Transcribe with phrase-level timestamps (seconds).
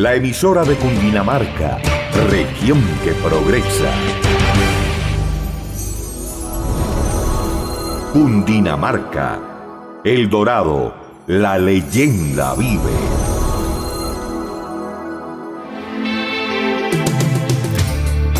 [0.00, 1.76] la emisora de Cundinamarca,
[2.30, 3.90] región que progresa.
[8.10, 10.94] Cundinamarca, El Dorado,
[11.26, 13.29] la leyenda vive.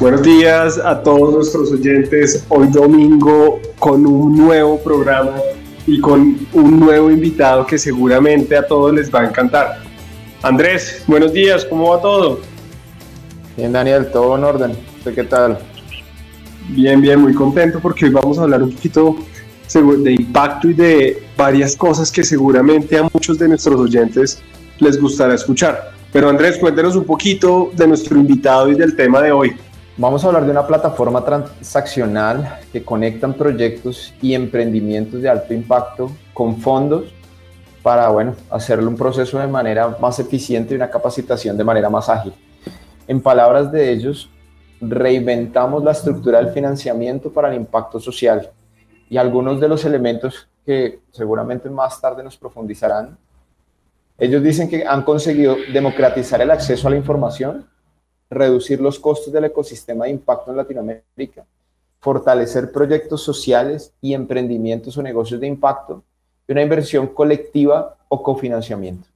[0.00, 2.46] Buenos días a todos nuestros oyentes.
[2.48, 5.34] Hoy domingo con un nuevo programa
[5.86, 9.82] y con un nuevo invitado que seguramente a todos les va a encantar.
[10.40, 12.40] Andrés, buenos días, ¿cómo va todo?
[13.58, 14.72] Bien, Daniel, todo en orden.
[15.04, 15.58] ¿Qué tal?
[16.70, 19.16] Bien, bien, muy contento porque hoy vamos a hablar un poquito
[19.74, 24.40] de impacto y de varias cosas que seguramente a muchos de nuestros oyentes
[24.78, 25.92] les gustará escuchar.
[26.10, 29.54] Pero Andrés, cuéntenos un poquito de nuestro invitado y del tema de hoy.
[30.00, 36.10] Vamos a hablar de una plataforma transaccional que conectan proyectos y emprendimientos de alto impacto
[36.32, 37.12] con fondos
[37.82, 42.08] para, bueno, hacerle un proceso de manera más eficiente y una capacitación de manera más
[42.08, 42.32] ágil.
[43.06, 44.30] En palabras de ellos,
[44.80, 48.50] reinventamos la estructura del financiamiento para el impacto social
[49.10, 53.18] y algunos de los elementos que seguramente más tarde nos profundizarán.
[54.16, 57.66] Ellos dicen que han conseguido democratizar el acceso a la información
[58.30, 61.44] reducir los costos del ecosistema de impacto en Latinoamérica,
[61.98, 66.02] fortalecer proyectos sociales y emprendimientos o negocios de impacto
[66.46, 69.08] y una inversión colectiva o cofinanciamiento.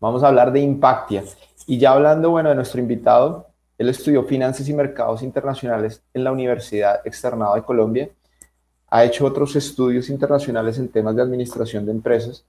[0.00, 1.24] Vamos a hablar de Impactia.
[1.66, 3.46] Y ya hablando, bueno, de nuestro invitado,
[3.78, 8.08] él estudió Finanzas y Mercados Internacionales en la Universidad Externada de Colombia,
[8.88, 12.44] ha hecho otros estudios internacionales en temas de administración de empresas,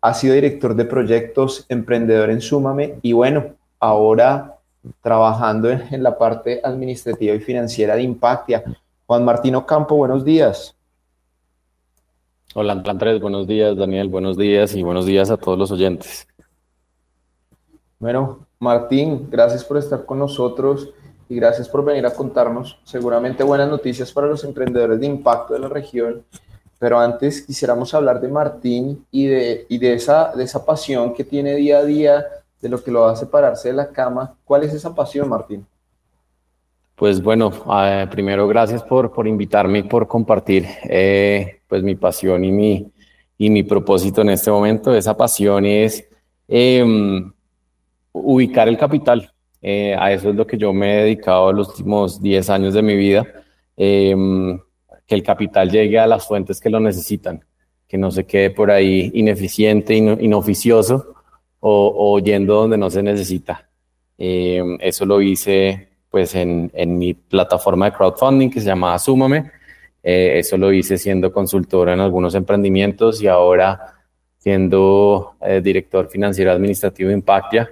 [0.00, 4.56] ha sido director de proyectos, emprendedor en Súmame y bueno, ahora
[5.02, 8.64] trabajando en, la parte administrativa y financiera de Impactia.
[9.06, 10.74] Juan Martín Ocampo, buenos días.
[12.54, 16.26] Hola Andrés, buenos días, Daniel, buenos días y buenos días a todos los oyentes.
[17.98, 20.90] Bueno, Martín, gracias por estar con nosotros
[21.28, 25.60] y gracias por venir a contarnos seguramente buenas noticias para los emprendedores de impacto de
[25.60, 26.24] la región.
[26.78, 31.24] Pero antes quisiéramos hablar de Martín y de, y de, esa, de esa pasión que
[31.24, 32.26] tiene día a día
[32.60, 34.36] de lo que lo hace pararse de la cama.
[34.44, 35.66] ¿Cuál es esa pasión, Martín?
[36.94, 37.52] Pues bueno,
[37.82, 42.90] eh, primero gracias por, por invitarme y por compartir eh, pues mi pasión y mi,
[43.36, 44.94] y mi propósito en este momento.
[44.94, 46.08] Esa pasión es
[46.48, 47.30] em,
[48.12, 49.30] ubicar el capital.
[49.60, 52.82] Eh, a eso es lo que yo me he dedicado los últimos 10 años de
[52.82, 53.26] mi vida.
[53.76, 54.58] Em,
[55.06, 57.44] que el capital llegue a las fuentes que lo necesitan,
[57.86, 61.14] que no se quede por ahí ineficiente, inoficioso,
[61.68, 63.68] o, yendo donde no se necesita.
[64.18, 69.50] Eh, eso lo hice pues en, en, mi plataforma de crowdfunding que se llama Súmame.
[70.02, 73.94] Eh, eso lo hice siendo consultor en algunos emprendimientos y ahora
[74.38, 77.68] siendo eh, director financiero administrativo de Impactia.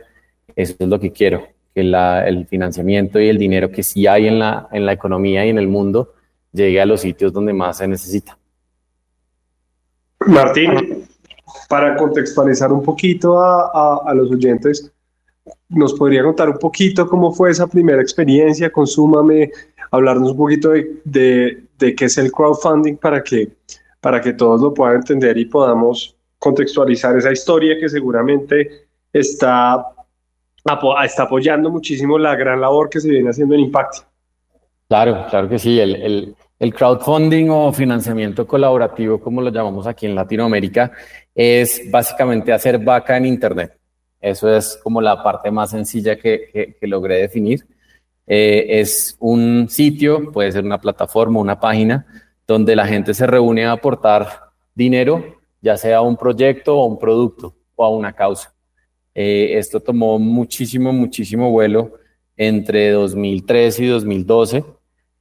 [0.56, 4.26] Eso es lo que quiero, que la, el financiamiento y el dinero que sí hay
[4.26, 6.14] en la, en la economía y en el mundo
[6.52, 8.36] llegue a los sitios donde más se necesita.
[10.26, 11.03] Martín,
[11.68, 14.92] para contextualizar un poquito a, los oyentes,
[15.68, 18.70] ¿nos podría contar un poquito cómo fue esa primera experiencia?
[18.70, 19.50] Consúmame,
[19.90, 20.70] hablarnos un poquito
[21.04, 23.52] de, qué es el crowdfunding para que,
[24.00, 29.86] para que todos lo puedan entender y podamos contextualizar esa historia que seguramente está,
[31.04, 34.04] está apoyando muchísimo la gran labor que se viene haciendo en Impact.
[34.88, 35.80] Claro, claro que sí.
[35.80, 40.92] El, el crowdfunding o financiamiento colaborativo, como lo llamamos aquí en Latinoamérica,
[41.34, 43.78] es básicamente hacer vaca en Internet.
[44.20, 47.66] Eso es como la parte más sencilla que, logré definir.
[48.26, 52.06] Eh, es un sitio, puede ser una plataforma, una página,
[52.46, 54.26] donde la gente se reúne a aportar
[54.74, 58.54] dinero, ya sea a un proyecto o a un producto o a una causa.
[59.14, 61.92] Eh, esto tomó muchísimo, muchísimo vuelo
[62.36, 64.64] entre 2013 y 2012.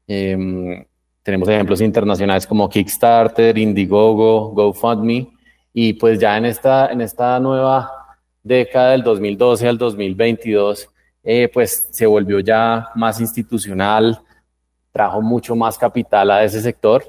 [0.08, 0.86] Em,
[1.22, 5.33] tenemos ejemplos internacionales como Kickstarter, Indiegogo, GoFundMe,
[5.74, 7.92] y pues ya en esta, en esta nueva
[8.44, 10.90] década del 2012 al 2022,
[11.24, 14.22] eh, pues se volvió ya más institucional,
[14.92, 17.04] trajo mucho más capital a ese sector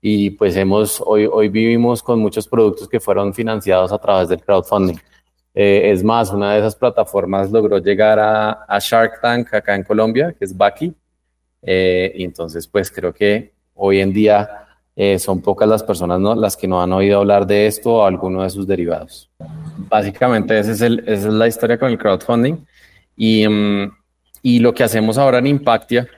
[0.00, 4.40] y pues hemos, hoy, hoy vivimos con muchos productos que fueron financiados a través del
[4.40, 4.96] crowdfunding.
[5.54, 10.34] Eh, es más, una de esas plataformas logró llegar a, Shark Tank acá en Colombia,
[10.38, 10.94] que es Baki.
[11.62, 14.65] Eh, y entonces, pues creo que hoy en día
[14.98, 18.42] eh, son pocas las personas las que no han oído hablar de esto o alguno
[18.42, 19.30] de sus derivados.
[19.76, 22.56] Básicamente, ese es el, esa es la historia con el crowdfunding.
[23.14, 23.92] Y, mm,
[24.40, 26.08] y lo que hacemos ahora en Impactia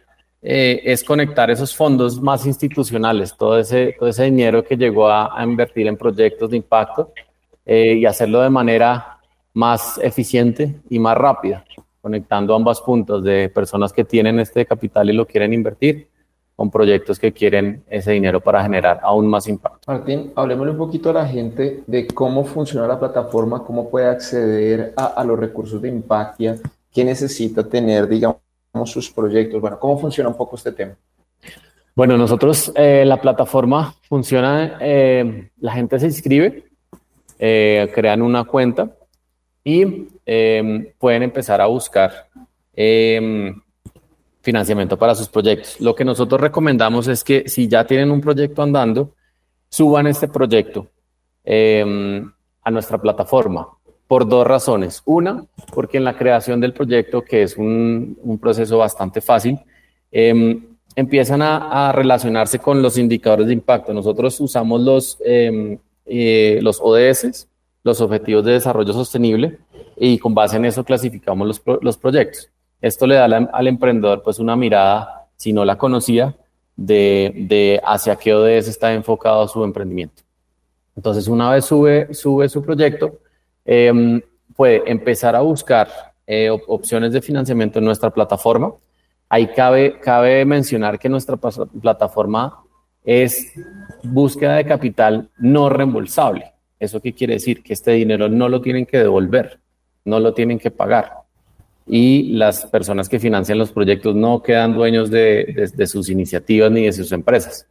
[0.41, 5.43] es conectar esos fondos más institucionales, todo ese, todo ese dinero que llegó a, a
[5.43, 7.13] invertir en proyectos de impacto
[7.67, 9.19] y hacerlo de manera
[9.55, 11.65] más eficiente y más rápida,
[12.01, 16.09] conectando ambas puntas de personas que tienen este capital y lo quieren invertir
[16.59, 19.79] con proyectos que quieren ese dinero para generar aún más impacto.
[19.87, 24.93] Martín, hablemos un poquito a la gente de cómo funciona la plataforma, cómo puede acceder
[24.97, 26.57] a, los recursos de Impactia,
[26.93, 28.41] qué necesita tener, digamos,
[28.87, 29.61] sus proyectos.
[29.61, 30.97] Bueno, ¿cómo funciona un poco este tema?
[31.95, 36.65] Bueno, nosotros, eh, la plataforma funciona, eh, la gente se inscribe,
[37.39, 38.91] eh, crean una cuenta,
[39.63, 39.85] y
[40.99, 42.27] pueden empezar a buscar
[44.49, 45.79] financiamiento para sus proyectos.
[45.79, 49.13] Lo que nosotros recomendamos es que si ya tienen un proyecto andando,
[49.69, 50.87] suban este proyecto
[51.45, 53.69] em, a nuestra plataforma
[54.07, 55.03] por dos razones.
[55.05, 59.59] Una, porque en la creación del proyecto, que es un, proceso bastante fácil,
[60.11, 63.93] empiezan a, relacionarse con los indicadores de impacto.
[63.93, 67.49] Nosotros usamos los, eh, los ODS,
[67.85, 69.59] los objetivos de desarrollo sostenible
[69.99, 72.49] y con base en eso clasificamos los, los proyectos.
[72.81, 76.37] Esto le da al emprendedor pues una mirada, si no la conocía,
[76.77, 80.23] de, de, hacia qué ODS está enfocado su emprendimiento.
[80.97, 83.19] Entonces, una vez sube, sube su proyecto,
[83.65, 84.21] em,
[84.57, 85.89] puede empezar a buscar
[86.27, 88.75] eh, opciones de financiamiento en nuestra plataforma.
[89.29, 92.63] Ahí cabe, cabe mencionar que nuestra plataforma
[93.05, 93.53] es
[94.03, 96.53] búsqueda de capital no reembolsable.
[96.79, 97.63] ¿Eso qué quiere decir?
[97.63, 99.61] Que este dinero no lo tienen que devolver,
[100.05, 101.13] no lo tienen que pagar.
[101.89, 106.93] Y las personas que financian los proyectos no quedan dueños de, sus iniciativas ni de
[106.93, 107.67] sus empresas.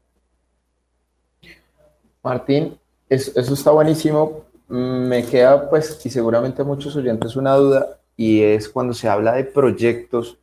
[2.23, 2.77] Martín,
[3.07, 4.45] eso, está buenísimo.
[4.67, 9.33] Me queda, pues, y seguramente a muchos oyentes una duda, y es cuando se habla
[9.33, 10.37] de proyectos,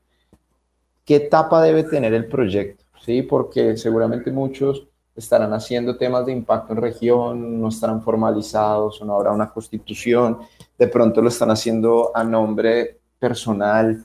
[1.05, 2.85] ¿qué etapa debe tener el proyecto?
[3.05, 4.87] Sí, porque seguramente muchos
[5.17, 10.38] estarán haciendo temas de impacto en región, no estarán formalizados, no habrá una constitución,
[10.79, 14.05] de pronto lo están haciendo a nombre personal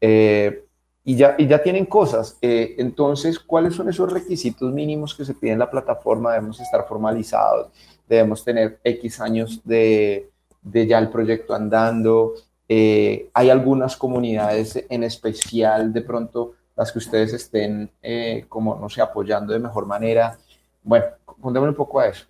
[0.00, 0.64] eh,
[1.04, 2.38] y, ya, y ya tienen cosas.
[2.40, 6.32] Eh, entonces, ¿cuáles son esos requisitos mínimos que se piden en la plataforma?
[6.32, 7.72] Debemos estar formalizados,
[8.08, 10.30] debemos tener X años de,
[10.62, 12.34] de ya el proyecto andando.
[12.68, 17.90] Eh, hay algunas comunidades en especial, de pronto las que ustedes estén
[18.48, 20.38] como, no sé, apoyando de mejor manera
[20.82, 22.24] bueno, contémosle un poco a eso.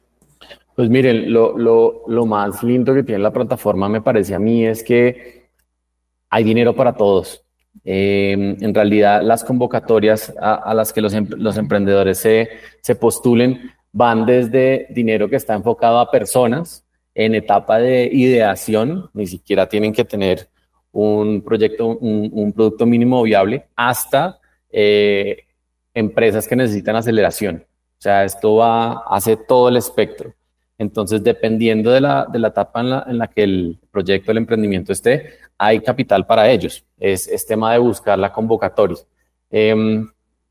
[0.75, 4.67] Pues miren, lo, lo, lo, más lindo que tiene la plataforma me parece a mí
[4.67, 5.40] es que
[6.31, 7.45] hay dinero para todos.
[7.85, 14.87] Em, en realidad, las convocatorias a, las que los, em, emprendedores se, postulen van desde
[14.91, 16.85] dinero que está enfocado a personas
[17.15, 20.49] en etapa de ideación, ni siquiera tienen que tener
[20.93, 24.39] un proyecto, un, producto mínimo viable, hasta
[24.71, 25.45] eh,
[25.95, 27.65] empresas que necesitan aceleración.
[27.99, 30.33] O sea, esto va, hace todo el espectro.
[30.79, 34.39] Entonces, dependiendo de la, de la etapa en la, en la, que el proyecto, el
[34.39, 36.85] emprendimiento esté, hay capital para ellos.
[36.99, 38.99] Es, es tema de buscar la convocatoria.
[39.51, 40.09] Em,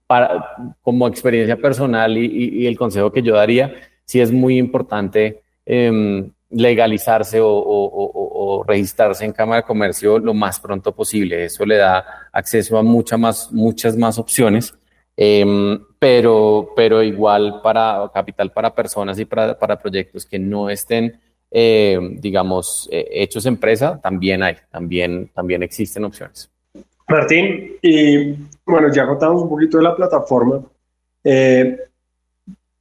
[0.08, 2.25] para, como experiencia personal y,
[2.63, 3.74] y, el consejo que yo daría,
[4.05, 10.34] sí es muy importante em, legalizarse o, o, o, registrarse en Cámara de Comercio lo
[10.34, 11.46] más pronto posible.
[11.46, 14.74] Eso le da acceso a mucha más, muchas más opciones
[15.22, 21.19] Em, pero, pero igual para capital para personas y para, para proyectos que no estén,
[21.51, 26.49] em, digamos, eh, hechos empresa, también hay, también, también existen opciones.
[27.07, 30.61] Martín, y bueno, ya contamos un poquito de la plataforma.
[31.23, 31.77] Eh,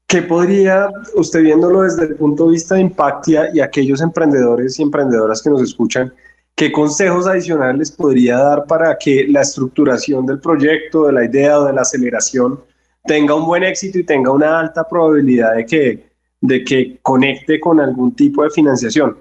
[0.06, 4.82] ¿Qué podría, usted viéndolo desde el punto de vista de Impactia y aquellos emprendedores y
[4.82, 6.12] emprendedoras que nos escuchan,
[6.58, 11.66] ¿Qué consejos adicionales podría dar para que la estructuración del proyecto, de la idea o
[11.66, 12.58] de la aceleración
[13.04, 16.08] tenga un buen éxito y tenga una alta probabilidad de que,
[16.40, 19.18] de que conecte con algún tipo de financiación?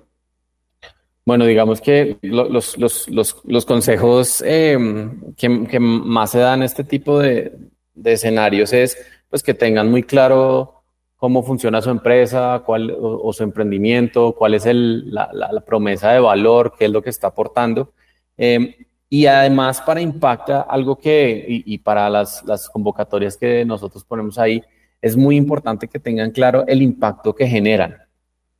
[1.25, 6.85] Bueno, digamos que los, los, los, los consejos em, que, que, más se dan este
[6.85, 7.53] tipo de,
[7.95, 8.97] de, escenarios es
[9.29, 10.83] pues que tengan muy claro
[11.17, 16.21] cómo funciona su empresa cuál, o, su emprendimiento, cuál es el, la, la, promesa de
[16.21, 17.91] valor, qué es lo que está aportando.
[18.37, 24.03] Eh, y además para Impacta, algo que, y, y para las, las, convocatorias que nosotros
[24.05, 24.63] ponemos ahí,
[25.01, 27.97] es muy importante que tengan claro el impacto que generan,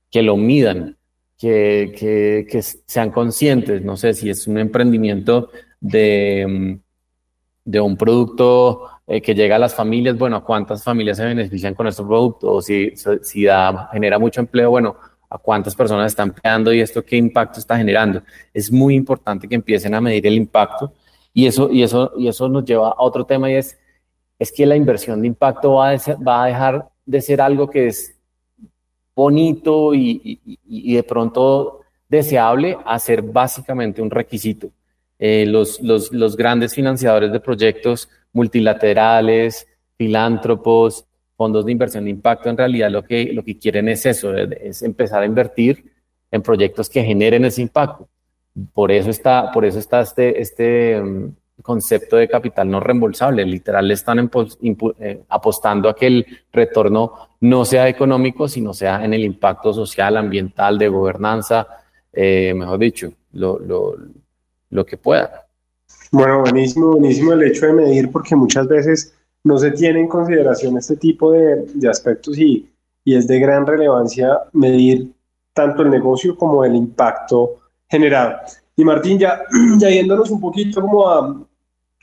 [0.10, 0.98] que lo midan,
[1.38, 3.82] que, que, que sean conscientes.
[3.84, 6.80] No sé si es un emprendimiento de,
[7.64, 11.88] de un producto eh, que llega a las familias, bueno, cuántas familias se benefician con
[11.88, 14.96] estos productos, o si, si da, genera mucho empleo, bueno,
[15.30, 18.24] a cuántas personas están empleando y esto qué impacto está generando.
[18.54, 20.94] Es muy importante que empiecen a medir el impacto
[21.34, 23.78] y eso, y eso, y eso nos lleva a otro tema y es,
[24.40, 28.16] es que la inversión de impacto va a, dejar de ser algo que es
[29.16, 30.40] bonito y,
[30.94, 34.70] de pronto deseable a ser básicamente un requisito.
[35.20, 39.68] Eh, los, los, grandes financiadores de proyectos multilaterales,
[39.98, 44.36] filántropos, fondos de inversión de impacto, en realidad lo que, lo que quieren es eso,
[44.36, 45.92] es empezar a invertir
[46.30, 48.08] en proyectos que generen ese impacto.
[48.74, 53.46] Por eso está, por eso está este, este um, concepto de capital no reembolsable.
[53.46, 54.30] Literal, están
[55.00, 60.18] eh, apostando a que el retorno no sea económico, sino sea en el impacto social,
[60.18, 61.68] ambiental, de gobernanza,
[62.14, 63.96] eh, mejor dicho, lo, lo,
[64.70, 65.46] lo que pueda.
[66.12, 70.78] Bueno, buenísimo, buenísimo el hecho de medir porque muchas veces no se tiene en consideración
[70.78, 72.70] este tipo de, de aspectos y,
[73.04, 75.12] y, es de gran relevancia medir
[75.54, 77.60] tanto el negocio como el impacto
[77.90, 78.38] generado.
[78.76, 79.42] Y Martín, ya,
[79.80, 81.47] ya yéndonos un poquito como a,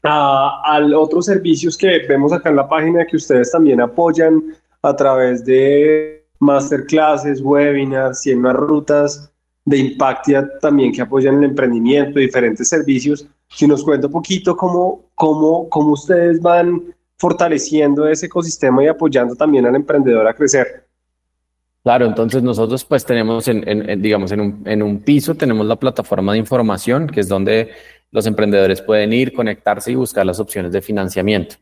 [0.05, 4.43] a, otros servicios que vemos acá en la página que ustedes también apoyan
[4.83, 9.31] a través de masterclasses, webinars y en rutas
[9.65, 13.27] de Impactia también que apoyan el emprendimiento, diferentes servicios.
[13.49, 19.35] Si nos cuenta un poquito cómo, cómo, cómo ustedes van fortaleciendo ese ecosistema y apoyando
[19.35, 20.85] también al emprendedor a crecer.
[21.83, 25.77] Claro, entonces nosotros pues tenemos, en, en, digamos, en un, en un piso tenemos la
[25.77, 27.71] plataforma de información, que es donde
[28.15, 31.57] los emprendedores pueden ir, conectarse y buscar las opciones de financiamiento.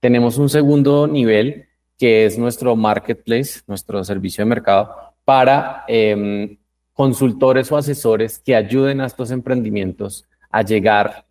[0.00, 1.64] Tenemos un segundo nivel,
[1.98, 4.94] que es nuestro marketplace, nuestro servicio de mercado,
[5.24, 6.58] para eh,
[6.92, 11.24] consultores o asesores que ayuden a estos emprendimientos a llegar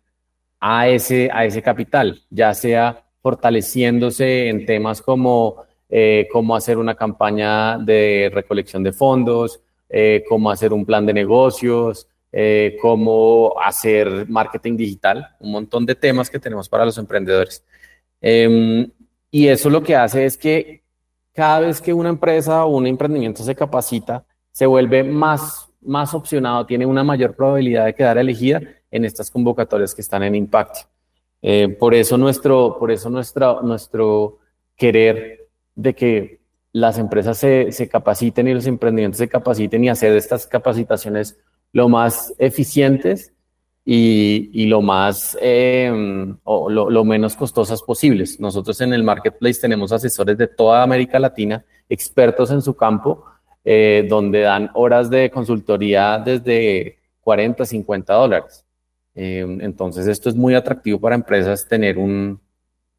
[0.58, 6.96] a ese, a ese capital, ya sea fortaleciéndose en temas como eh, cómo hacer una
[6.96, 14.28] campaña de recolección de fondos, eh, cómo hacer un plan de negocios, eh, cómo hacer
[14.28, 17.64] marketing digital, un montón de temas que tenemos para los emprendedores.
[18.20, 18.90] Em,
[19.30, 20.82] y eso lo que hace es que
[21.32, 26.66] cada vez que una empresa o un emprendimiento se capacita, se vuelve más, más opcionado,
[26.66, 28.60] tiene una mayor probabilidad de quedar elegida
[28.90, 30.88] en estas convocatorias que están en Impact.
[31.40, 34.40] Eh, por eso nuestro, por eso nuestra, nuestro
[34.74, 36.40] querer de que
[36.72, 41.38] las empresas se, se, capaciten y los emprendimientos se capaciten y hacer estas capacitaciones
[41.74, 43.32] lo más eficientes
[43.84, 45.92] y, y lo más eh,
[46.44, 48.38] o lo, lo, menos costosas posibles.
[48.38, 53.24] Nosotros en el marketplace tenemos asesores de toda América Latina, expertos en su campo,
[53.64, 58.64] eh, donde dan horas de consultoría desde 40, 50 dólares.
[59.16, 62.40] Eh, entonces, esto es muy atractivo para empresas tener un,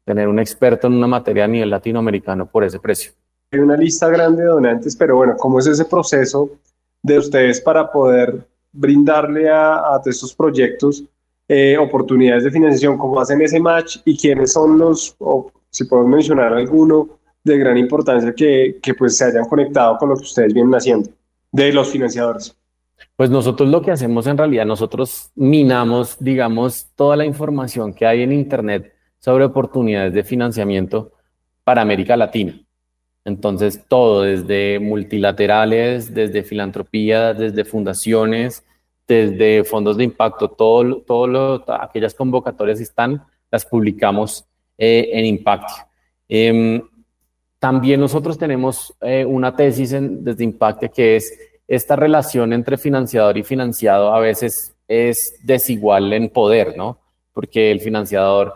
[0.04, 3.12] tener un experto en una materia a nivel latinoamericano por ese precio.
[3.52, 6.50] Hay una lista grande de donantes, pero bueno, ¿cómo es ese proceso
[7.02, 11.04] de ustedes para poder brindarle a, a estos proyectos
[11.48, 12.98] eh, oportunidades de financiación?
[12.98, 17.08] ¿Cómo hacen ese match y quiénes son los, o si podemos mencionar alguno,
[17.46, 21.10] de gran importancia que, que pues se hayan conectado con lo que ustedes vienen haciendo
[21.52, 22.56] de los financiadores.
[23.14, 28.22] Pues nosotros lo que hacemos en realidad, nosotros minamos, digamos, toda la información que hay
[28.22, 31.12] en Internet sobre oportunidades de financiamiento
[31.62, 32.60] para América Latina.
[33.24, 38.64] Entonces, todo, desde multilaterales, desde filantropía, desde fundaciones,
[39.06, 44.44] desde fondos de impacto, todo, todo aquellas convocatorias están, las publicamos
[44.76, 45.70] eh, en Impact.
[46.28, 46.82] Eh,
[47.58, 51.36] también nosotros tenemos eh, una tesis en, desde Impacte que es
[51.66, 57.00] esta relación entre financiador y financiado a veces es desigual en poder, ¿no?
[57.32, 58.54] Porque el financiador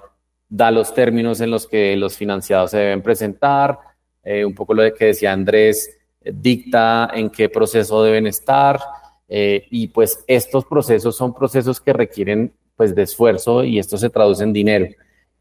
[0.48, 3.78] da los términos en los que los financiados se deben presentar,
[4.22, 8.78] eh, un poco lo que decía Andrés, dicta en qué proceso deben estar,
[9.32, 14.10] eh, y pues estos procesos son procesos que requieren pues de esfuerzo y esto se
[14.10, 14.86] traduce en dinero.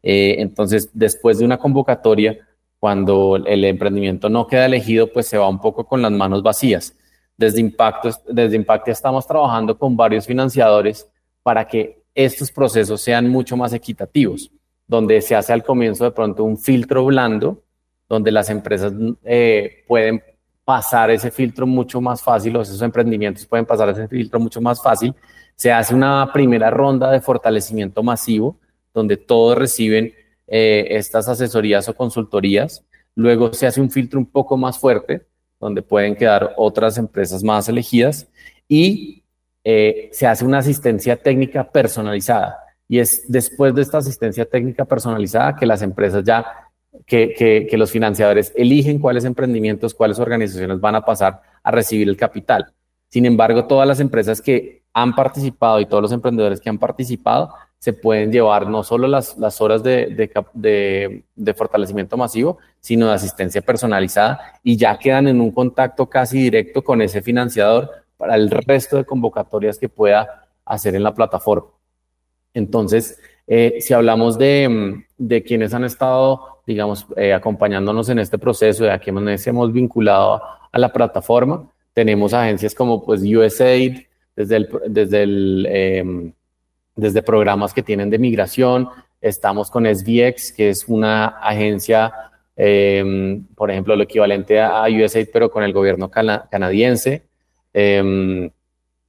[0.02, 2.38] Eh, entonces, después de una convocatoria,
[2.78, 6.96] cuando el emprendimiento no queda elegido, pues se va un poco con las manos vacías.
[7.36, 11.08] desde Impacto, desde Impacto estamos trabajando con varios financiadores
[11.42, 14.50] para que estos procesos sean mucho más equitativos,
[14.86, 17.62] donde se hace al comienzo de pronto un filtro blando,
[18.08, 18.92] donde las empresas
[19.24, 20.22] eh, pueden
[20.64, 24.82] pasar ese filtro mucho más fácil, o esos emprendimientos pueden pasar ese filtro mucho más
[24.82, 25.14] fácil.
[25.56, 28.56] Se hace una primera ronda de fortalecimiento masivo,
[28.94, 30.12] donde todos reciben
[30.46, 32.84] eh, estas asesorías o consultorías.
[33.14, 35.26] Luego se hace un filtro un poco más fuerte,
[35.58, 38.28] donde pueden quedar otras empresas más elegidas.
[38.68, 39.22] Y
[39.62, 42.58] eh, se hace una asistencia técnica personalizada.
[42.88, 46.69] Y es después de esta asistencia técnica personalizada que las empresas ya,
[47.06, 52.72] que, los financiadores eligen cuáles emprendimientos, cuáles organizaciones van a pasar a recibir el capital.
[53.08, 57.52] Sin embargo, todas las empresas que han participado y todos los emprendedores que han participado
[57.78, 63.14] se pueden llevar no solo las, las horas de, de, de, fortalecimiento masivo, sino de
[63.14, 68.50] asistencia personalizada y ya quedan en un contacto casi directo con ese financiador para el
[68.50, 71.68] resto de convocatorias que pueda hacer en la plataforma.
[72.52, 78.84] Entonces, eh, si hablamos de, de, quienes han estado, digamos, eh, acompañándonos en este proceso,
[78.84, 84.02] de a quienes hemos vinculado a, la plataforma, tenemos agencias como pues USAID,
[84.36, 86.32] desde el, desde em,
[87.00, 88.88] desde programas que tienen de migración.
[89.20, 92.12] Estamos con SVX, que es una agencia,
[92.56, 97.24] em, por ejemplo, lo equivalente a USAID, pero con el gobierno canadiense.
[97.72, 98.50] Em,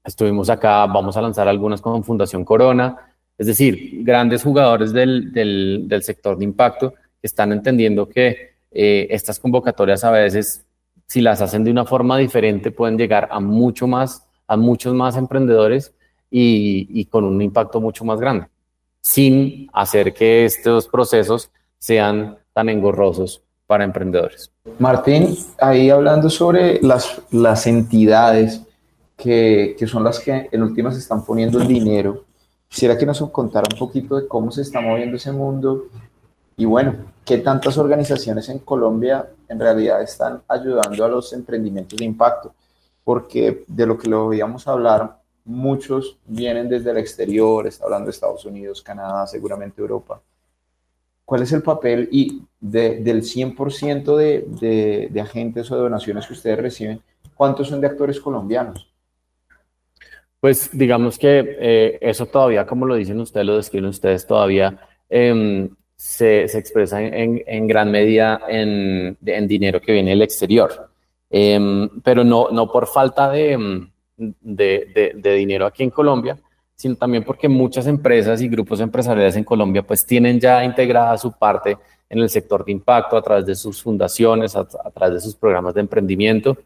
[0.04, 2.98] estuvimos acá, vamos a lanzar algunas con Fundación Corona.
[3.38, 10.04] Es decir, grandes jugadores del, del, sector de impacto están entendiendo que eh, estas convocatorias
[10.04, 10.66] a veces,
[11.06, 15.18] si las hacen de una forma diferente, pueden llegar a mucho más, a muchos más
[15.18, 15.94] emprendedores
[16.30, 18.48] y, con un impacto mucho más grande,
[19.02, 24.52] sin hacer que estos procesos sean tan engorrosos para emprendedores.
[24.80, 28.62] Martín, ahí hablando sobre las, las entidades
[29.18, 32.24] que, que, son las que en últimas están poniendo el dinero,
[32.70, 35.88] quisiera que nos contara un poquito de cómo se está moviendo ese mundo
[36.62, 36.94] y bueno,
[37.26, 42.54] qué tantas organizaciones en Colombia en realidad están ayudando a los emprendimientos de impacto,
[43.04, 48.12] porque de lo que lo veíamos hablar, muchos vienen desde el exterior, está hablando de
[48.12, 50.22] Estados Unidos, Canadá, seguramente Europa.
[51.26, 57.02] ¿Cuál es el papel y del 100% de, de, agentes o donaciones que ustedes reciben,
[57.34, 58.88] cuántos son de actores colombianos?
[60.40, 65.68] Pues digamos que eh, eso todavía, como lo dicen ustedes, lo describen ustedes, todavía em,
[66.02, 69.16] se, expresa en, gran medida en,
[69.48, 70.90] dinero que viene del exterior.
[71.30, 76.40] Em, pero no, no por falta de, em, de, dinero aquí en Colombia,
[76.76, 81.34] sino también porque muchas empresas y grupos empresariales en Colombia pues tienen ya integrada su
[81.34, 81.78] parte
[82.10, 85.76] en el sector de impacto a través de sus fundaciones, a, través de sus programas
[85.76, 86.58] de emprendimiento.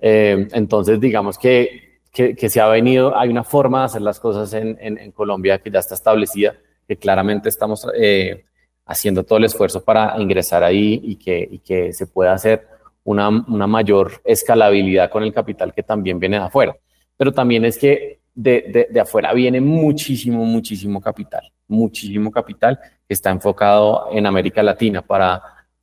[0.00, 4.54] Eh, entonces, digamos que, que, se ha venido, hay una forma de hacer las cosas
[4.54, 6.56] en, en, en Colombia que ya está establecida,
[6.88, 8.46] que claramente estamos eh,
[8.88, 12.66] haciendo todo el esfuerzo para ingresar ahí y que, se pueda hacer
[13.04, 16.74] una, mayor escalabilidad con el capital que también viene de afuera
[17.18, 24.08] pero también es que de, afuera viene muchísimo, muchísimo capital, muchísimo capital que está enfocado
[24.12, 25.02] en América Latina.
[25.02, 25.42] Para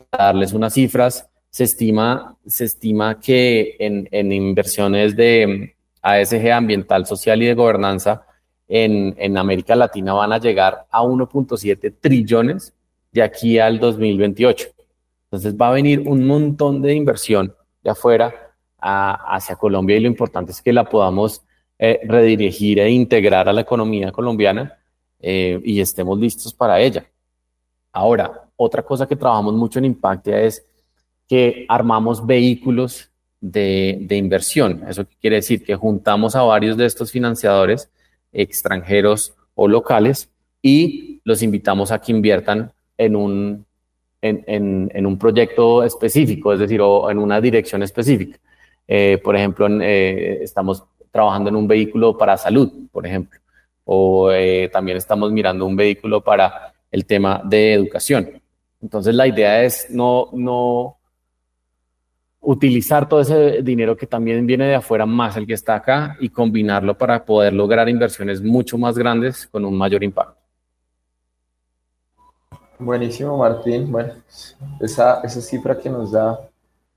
[0.09, 7.43] darles unas cifras, se estima, se estima que en, en inversiones de ASG ambiental, social
[7.43, 8.25] y de gobernanza
[8.69, 12.73] en, en América Latina van a llegar a 1.7 trillones
[13.15, 14.67] de aquí al 2028.
[15.23, 20.51] Entonces va a venir un montón de inversión de afuera hacia Colombia y lo importante
[20.51, 21.41] es que la podamos
[21.79, 24.77] eh, redirigir e integrar a la economía colombiana
[25.19, 27.05] eh, y estemos listos para ella.
[27.93, 30.65] Ahora, otra cosa que trabajamos mucho en Impactia es
[31.25, 34.83] que armamos vehículos de, de inversión.
[34.89, 35.63] ¿Eso quiere decir?
[35.63, 37.89] Que juntamos a varios de estos financiadores
[38.33, 40.29] extranjeros o locales
[40.61, 43.65] y los invitamos a que inviertan en un,
[44.21, 48.39] en, en, en un proyecto específico, es decir, o en una dirección específica.
[48.87, 53.39] Eh, por ejemplo, eh, estamos trabajando en un vehículo para salud, por ejemplo,
[53.85, 58.41] o eh, también estamos mirando un vehículo para el tema de educación.
[58.81, 60.97] Entonces, la idea es no, no
[62.41, 66.29] utilizar todo ese dinero que también viene de afuera más el que está acá y
[66.29, 70.44] combinarlo para poder lograr inversiones mucho más grandes con un mayor impacto.
[72.77, 73.89] Buenísimo, Martín.
[73.89, 74.13] Bueno,
[74.81, 76.49] esa, esa cifra que nos da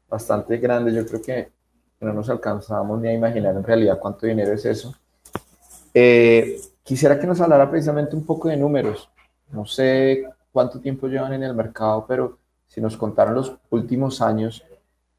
[0.08, 1.52] bastante grande, yo creo que
[2.00, 4.94] no nos alcanzamos ni a imaginar en realidad cuánto dinero es eso.
[5.94, 9.08] Eh, quisiera que nos hablara precisamente un poco de números.
[9.52, 14.64] No sé cuánto tiempo llevan en el mercado, pero si nos contaron los últimos años,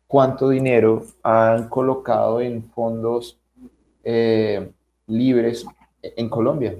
[0.07, 3.39] cuánto dinero han colocado en fondos
[4.03, 4.71] eh,
[5.07, 5.65] libres
[6.01, 6.75] en Colombia.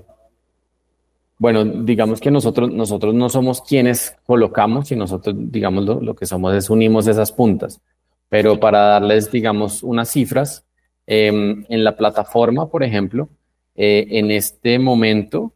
[1.40, 6.54] Bueno, digamos que nosotros, nosotros no somos quienes colocamos y nosotros, digamos, lo, que somos
[6.54, 7.80] es unimos esas puntas.
[8.28, 10.66] Pero para darles, digamos, unas cifras,
[11.08, 13.30] em, en la plataforma, por ejemplo,
[13.76, 15.54] eh, en este momento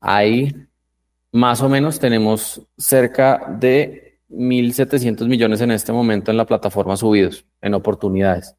[0.00, 0.54] hay
[1.32, 7.44] más o menos, tenemos cerca de 1.700 millones en este momento en la plataforma subidos,
[7.60, 8.56] en oportunidades.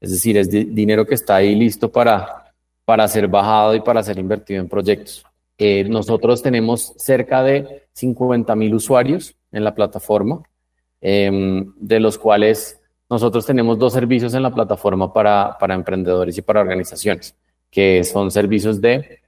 [0.00, 2.52] Es decir, es dinero que está ahí listo para,
[2.84, 5.27] para ser bajado y para ser invertido en proyectos.
[5.58, 10.42] Eh, nosotros tenemos cerca de 50 mil usuarios en la plataforma,
[11.00, 16.42] em, de los cuales nosotros tenemos dos servicios en la plataforma para, para emprendedores y
[16.42, 17.36] para organizaciones,
[17.70, 19.20] que son servicios de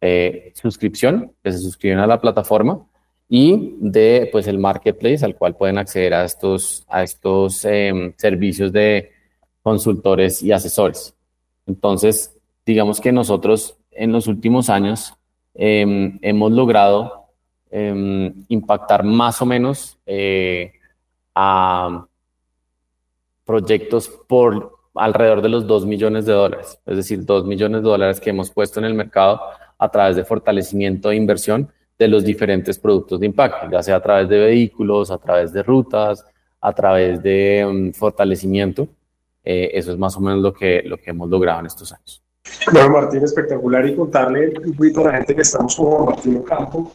[0.00, 2.86] eh, suscripción, que se suscriben a la plataforma,
[3.28, 8.72] y de pues el marketplace al cual pueden acceder a estos, a estos em, servicios
[8.72, 9.10] de
[9.62, 11.14] consultores y asesores.
[11.66, 15.17] Entonces, digamos que nosotros en los últimos años
[15.54, 17.26] Em, hemos logrado
[17.70, 20.72] em, impactar más o menos eh,
[21.34, 22.06] a
[23.44, 28.20] proyectos por alrededor de los 2 millones de dólares, es decir, 2 millones de dólares
[28.20, 29.40] que hemos puesto en el mercado
[29.78, 34.02] a través de fortalecimiento e inversión de los diferentes productos de impacto, ya sea a
[34.02, 36.24] través de vehículos, a través de rutas,
[36.60, 38.88] a través de em, fortalecimiento.
[39.44, 42.22] Eh, eso es más o menos lo que, lo que hemos logrado en estos años.
[42.72, 46.92] Bueno, Martín, espectacular y contarle un poquito a la gente que estamos con Martín Ocampo,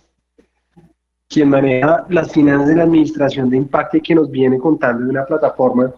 [1.27, 5.09] quien maneja las finanzas de la administración de impacto y que nos viene contando de
[5.09, 5.93] una plataforma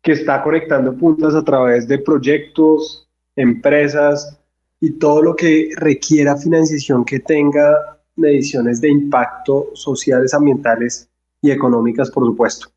[0.00, 4.38] que está conectando puntas a través de proyectos, empresas
[4.80, 11.08] y todo lo que requiera financiación que tenga mediciones de impacto sociales, ambientales
[11.40, 12.68] y económicas, por supuesto.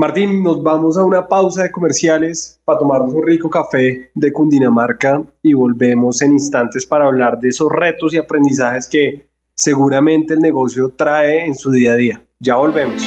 [0.00, 5.22] Martín, nos vamos a una pausa de comerciales para tomarnos un rico café de Cundinamarca
[5.42, 10.88] y volvemos en instantes para hablar de esos retos y aprendizajes que seguramente el negocio
[10.96, 12.22] trae en su día a día.
[12.38, 13.06] Ya volvemos.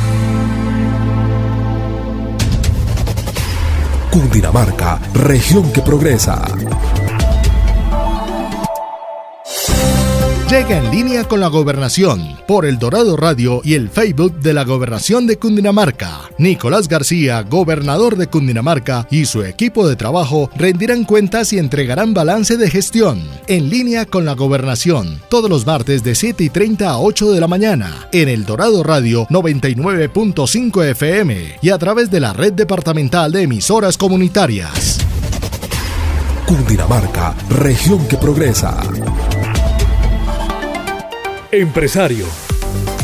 [4.11, 6.43] Cundinamarca, región que progresa.
[10.51, 14.65] Llega en línea con la gobernación por el Dorado Radio y el Facebook de la
[14.65, 16.29] gobernación de Cundinamarca.
[16.37, 22.57] Nicolás García, gobernador de Cundinamarca, y su equipo de trabajo rendirán cuentas y entregarán balance
[22.57, 23.23] de gestión.
[23.47, 27.39] En línea con la gobernación, todos los martes de 7 y 30 a 8 de
[27.39, 33.31] la mañana, en el Dorado Radio 99.5 FM y a través de la red departamental
[33.31, 34.99] de emisoras comunitarias.
[36.45, 38.81] Cundinamarca, región que progresa.
[41.53, 42.25] Empresario.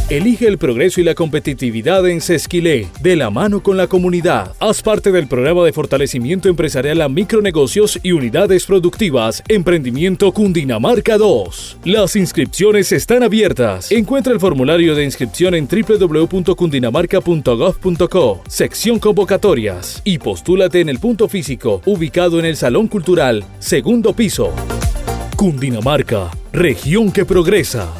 [0.09, 4.55] Elige el progreso y la competitividad en Sesquilé, de la mano con la comunidad.
[4.61, 11.79] Haz parte del programa de fortalecimiento empresarial a micronegocios y unidades productivas Emprendimiento Cundinamarca 2.
[11.83, 13.91] Las inscripciones están abiertas.
[13.91, 21.81] Encuentra el formulario de inscripción en www.cundinamarca.gov.co, sección convocatorias, y postúlate en el punto físico
[21.85, 24.53] ubicado en el Salón Cultural, segundo piso.
[25.35, 27.93] Cundinamarca, región que progresa.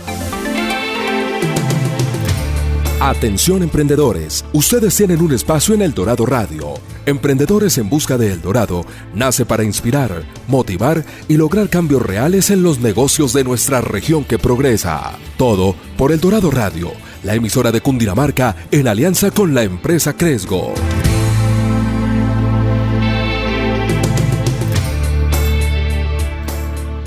[2.99, 6.73] Atención emprendedores, ustedes tienen un espacio en El Dorado Radio.
[7.05, 12.63] Emprendedores en Busca de El Dorado nace para inspirar, motivar y lograr cambios reales en
[12.63, 15.11] los negocios de nuestra región que progresa.
[15.37, 16.91] Todo por El Dorado Radio,
[17.23, 20.73] la emisora de Cundinamarca en alianza con la empresa Cresgo.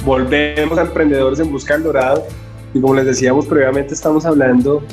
[0.04, 2.22] Volvemos a Emprendedores en Busca del Dorado
[2.74, 4.84] y como les decíamos previamente estamos hablando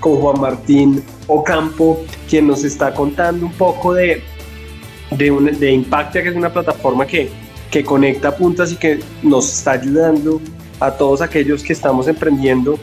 [0.00, 4.22] con Juan Martín Ocampo, quien nos está contando un poco de,
[5.10, 7.30] de, un, de Impactia, que es una plataforma que,
[7.70, 10.40] que conecta puntas y que nos está ayudando
[10.80, 12.78] a todos aquellos que estamos emprendiendo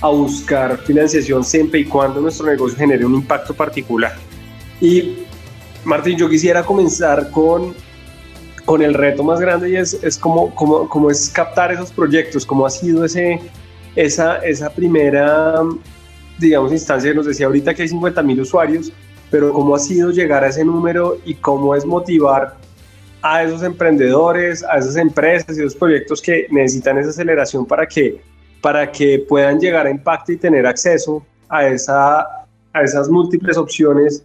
[0.00, 4.14] a buscar financiación siempre y cuando nuestro negocio genere un impacto particular.
[4.80, 5.20] Y
[5.84, 7.74] Martín, yo quisiera comenzar con,
[8.64, 12.44] con el reto más grande y es, es cómo, cómo, cómo es captar esos proyectos,
[12.44, 13.40] cómo ha sido ese,
[13.94, 15.62] esa, esa primera
[16.38, 18.92] digamos, instancia que nos decía ahorita que hay 50 mil usuarios
[19.30, 22.56] pero cómo ha sido llegar a ese número y cómo es motivar
[23.22, 28.20] a esos emprendedores, a esas empresas y esos proyectos que necesitan esa aceleración para que,
[28.60, 32.20] para que puedan llegar a impacto y tener acceso a, esa,
[32.72, 34.24] a esas múltiples opciones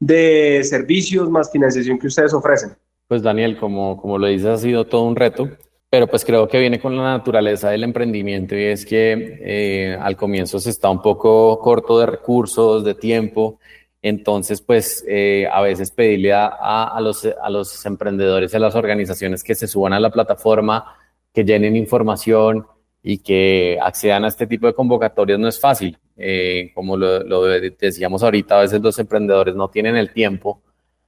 [0.00, 2.70] de servicios más financiación que ustedes ofrecen.
[3.08, 5.48] Pues Daniel, como, como lo dices, ha sido todo un reto,
[5.90, 10.16] pero pues creo que viene con la naturaleza del emprendimiento y es que eh, al
[10.16, 13.58] comienzo se está un poco corto de recursos, de tiempo,
[14.02, 19.54] entonces pues eh, a veces pedirle a, los, a los emprendedores, a las organizaciones que
[19.54, 20.96] se suban a la plataforma,
[21.32, 22.66] que llenen información
[23.02, 25.98] y que accedan a este tipo de convocatorias no es fácil.
[26.16, 30.60] Eh, como lo, lo, decíamos ahorita, a veces los emprendedores no tienen el tiempo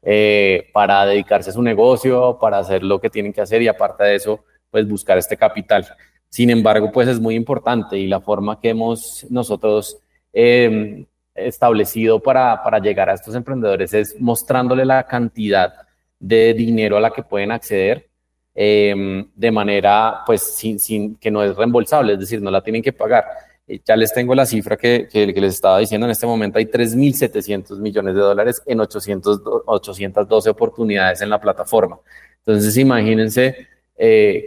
[0.02, 4.04] eh, para dedicarse a su negocio, para hacer lo que tienen que hacer y aparte
[4.04, 5.86] de eso, pues buscar este capital.
[6.28, 9.98] Sin embargo, pues es muy importante y la forma que hemos nosotros
[10.32, 15.72] eh, establecido para, para llegar a estos emprendedores es mostrándole la cantidad
[16.18, 18.08] de dinero a la que pueden acceder
[18.54, 22.82] eh, de manera, pues, sin, sin, que no es reembolsable, es decir, no la tienen
[22.82, 23.24] que pagar.
[23.66, 26.06] Eh, ya les tengo la cifra que, que, que les estaba diciendo.
[26.06, 31.98] En este momento hay 3.700 millones de dólares en 800, 812 oportunidades en la plataforma.
[32.44, 33.68] Entonces, imagínense
[34.02, 34.46] eh,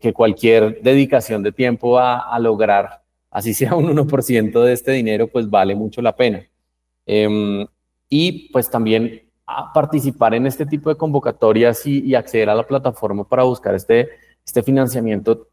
[0.00, 5.50] que, cualquier dedicación de tiempo a, lograr, así sea un 1% de este dinero, pues
[5.50, 6.46] vale mucho la pena.
[7.04, 7.66] Eh,
[8.08, 13.24] y pues también a participar en este tipo de convocatorias y, acceder a la plataforma
[13.28, 14.08] para buscar este,
[14.46, 15.48] este financiamiento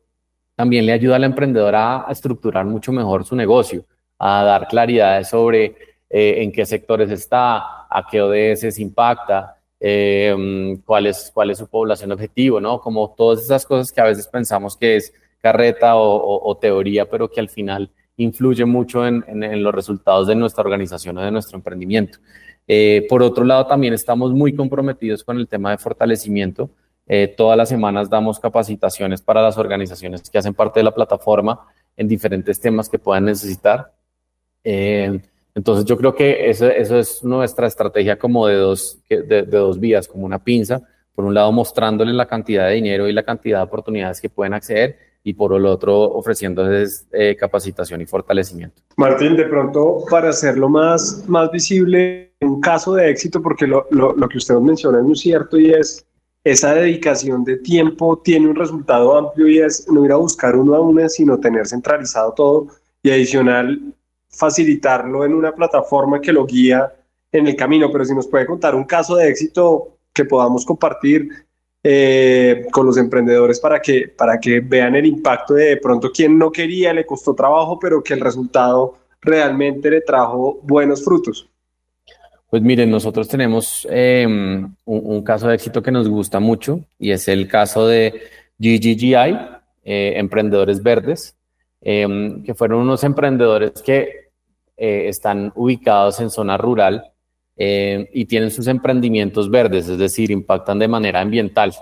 [0.56, 3.84] también le ayuda al emprendedor a, a estructurar mucho mejor su negocio,
[4.20, 5.76] a dar claridades sobre
[6.08, 11.68] eh, en qué sectores está, a qué ODS impacta, eh, cuál, es, cuál es su
[11.68, 12.82] población objetivo, ¿no?
[12.82, 17.10] Como todas esas cosas que a veces pensamos que es carreta o, o, o teoría,
[17.10, 21.22] pero que al final influye mucho en, en, en, los resultados de nuestra organización o
[21.22, 22.20] de nuestro emprendimiento.
[22.68, 26.70] Eh, por otro lado, también estamos muy comprometidos con el tema de fortalecimiento.
[27.08, 31.66] Eh, todas las semanas damos capacitaciones para las organizaciones que hacen parte de la plataforma
[31.98, 33.92] en diferentes temas que puedan necesitar.
[34.64, 35.20] Eh,
[35.56, 39.80] entonces yo creo que eso, eso, es nuestra estrategia como de dos, de, de dos
[39.80, 40.82] vías, como una pinza.
[41.14, 44.54] Por un lado, mostrándoles la cantidad de dinero y la cantidad de oportunidades que pueden
[44.54, 48.82] acceder y por el otro ofreciéndoles eh, capacitación y fortalecimiento.
[48.96, 54.14] Martín, de pronto para hacerlo más, más visible, un caso de éxito, porque lo, lo,
[54.14, 56.06] lo que usted menciona es muy cierto y es
[56.44, 60.74] esa dedicación de tiempo tiene un resultado amplio y es no ir a buscar uno
[60.76, 62.68] a uno, sino tener centralizado todo
[63.04, 63.94] y adicional
[64.30, 66.94] facilitarlo en una plataforma que lo guía
[67.32, 67.92] en el camino.
[67.92, 71.30] Pero si nos puede contar un caso de éxito que podamos compartir
[71.84, 76.38] eh, con los emprendedores para que, para que vean el impacto de, de pronto quien
[76.38, 81.48] no quería, le costó trabajo, pero que el resultado realmente le trajo buenos frutos.
[82.50, 87.28] Pues miren, nosotros tenemos un, un, caso de éxito que nos gusta mucho y es
[87.28, 88.22] el caso de
[88.58, 89.38] GGGI,
[89.86, 91.36] eh, Emprendedores Verdes,
[91.82, 94.30] eh, que fueron unos emprendedores que
[94.78, 97.12] eh, están ubicados en zona rural
[97.62, 101.74] eh, y tienen sus emprendimientos verdes, es decir, impactan de manera ambiental.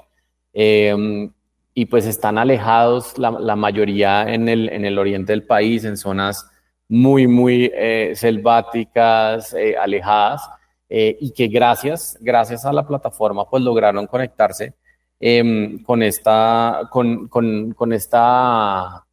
[0.51, 1.29] Eh,
[1.75, 5.95] y pues están alejados la, la mayoría en el, en el, oriente del país, en
[5.95, 6.49] zonas
[6.89, 10.41] muy, muy eh, selváticas, eh, alejadas,
[10.89, 14.73] y que gracias, gracias a la plataforma, pues lograron conectarse
[15.19, 19.05] em, con, esta, con, con, con esta,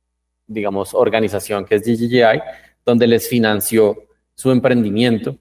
[0.47, 2.41] digamos, organización que es DJI,
[2.85, 3.97] donde les financió
[4.35, 5.37] su emprendimiento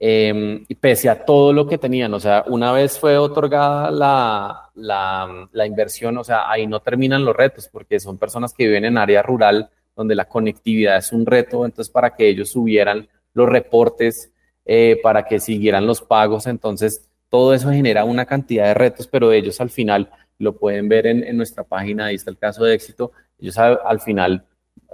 [0.00, 4.70] eh, y pese a todo lo que tenían, o sea, una vez fue otorgada la,
[4.76, 8.84] la, la, inversión, o sea, ahí no terminan los retos, porque son personas que viven
[8.84, 13.48] en área rural, donde la conectividad es un reto, entonces para que ellos subieran los
[13.48, 14.32] reportes,
[14.64, 19.32] eh, para que siguieran los pagos, entonces todo eso genera una cantidad de retos, pero
[19.32, 23.10] ellos al final lo pueden ver en, nuestra página, ahí está el caso de éxito,
[23.40, 24.44] ellos al final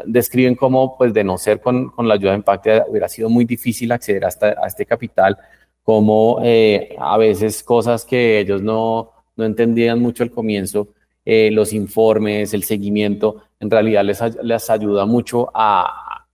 [0.04, 3.44] describen cómo, pues, de no ser con, con la ayuda de Impacto, hubiera sido muy
[3.44, 5.36] difícil acceder a, esta, a este capital,
[5.82, 10.88] como eh, a veces cosas que ellos no, no entendían mucho al comienzo,
[11.24, 16.26] eh, los informes, el seguimiento, en realidad les, les ayuda mucho a,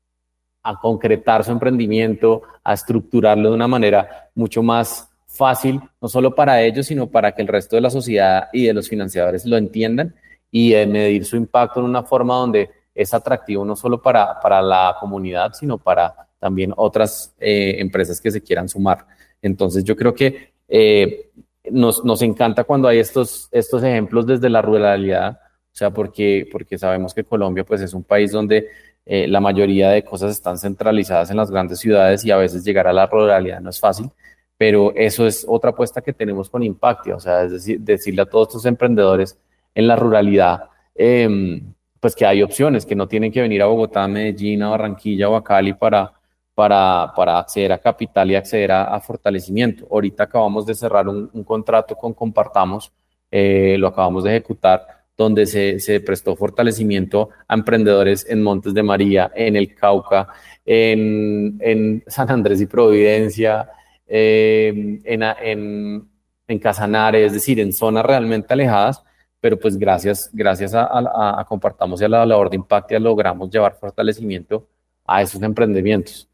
[0.62, 6.62] a concretar su emprendimiento, a estructurarlo de una manera mucho más fácil, no solo para
[6.62, 10.14] ellos, sino para que el resto de la sociedad y de los financiadores lo entiendan
[10.50, 14.60] y de medir su impacto en una forma donde es atractivo no solo para, para
[14.62, 19.06] la comunidad, sino para también otras eh, empresas que se quieran sumar.
[19.42, 21.30] Entonces yo creo que eh,
[21.70, 25.40] nos, nos, encanta cuando hay estos, estos ejemplos desde la ruralidad,
[25.72, 28.68] o sea, porque, porque sabemos que Colombia pues es un país donde
[29.06, 32.86] eh, la mayoría de cosas están centralizadas en las grandes ciudades y a veces llegar
[32.86, 34.10] a la ruralidad no es fácil,
[34.56, 38.26] pero eso es otra apuesta que tenemos con Impactia, o sea, es decir, decirle a
[38.26, 39.38] todos estos emprendedores
[39.74, 44.08] en la ruralidad, em, pues que hay opciones, que no tienen que venir a Bogotá,
[44.08, 46.12] Medellín, a Barranquilla o a Cali para,
[46.54, 49.86] para, para acceder a capital y acceder a, fortalecimiento.
[49.90, 52.90] Ahorita acabamos de cerrar un, contrato con Compartamos,
[53.30, 54.86] eh, lo acabamos de ejecutar,
[55.16, 60.28] donde se, se, prestó fortalecimiento a emprendedores en Montes de María, en el Cauca,
[60.64, 63.68] en, en San Andrés y Providencia,
[64.06, 66.08] eh, en, en,
[66.48, 69.04] en, Casanare, es decir, en zonas realmente alejadas,
[69.40, 74.66] pero pues gracias, gracias a, Compartamos y a la labor de Impactia logramos llevar fortalecimiento
[75.06, 76.28] a esos emprendimientos.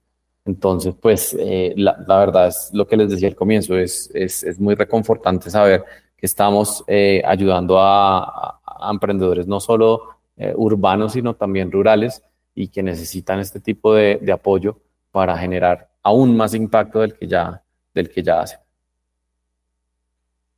[0.44, 4.60] Entonces, pues eh, la, verdad es lo que les decía al comienzo, es, es, es
[4.60, 5.84] muy reconfortante saber
[6.16, 10.02] que estamos eh, ayudando a, emprendedores no solo
[10.56, 12.22] urbanos, sino también rurales
[12.56, 14.80] y que necesitan este tipo de, apoyo
[15.12, 17.62] para generar aún más impacto del que ya,
[17.94, 18.58] del que ya hace.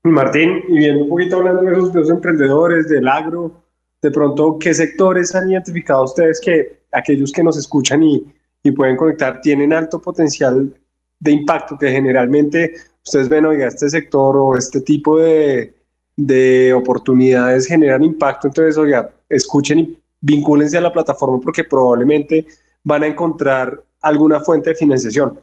[0.04, 3.52] Martín, y viendo un poquito hablando de esos, emprendedores, del agro,
[4.00, 8.24] de pronto, ¿qué sectores han identificado ustedes que aquellos que nos escuchan y,
[8.62, 10.72] y pueden conectar tienen alto potencial
[11.20, 15.74] de impacto, que generalmente ustedes ven, oiga, este sector o este tipo de,
[16.16, 22.46] de oportunidades generan impacto, entonces, oiga, escuchen y vincúlense a la plataforma porque probablemente
[22.82, 25.40] van a encontrar alguna fuente de financiación.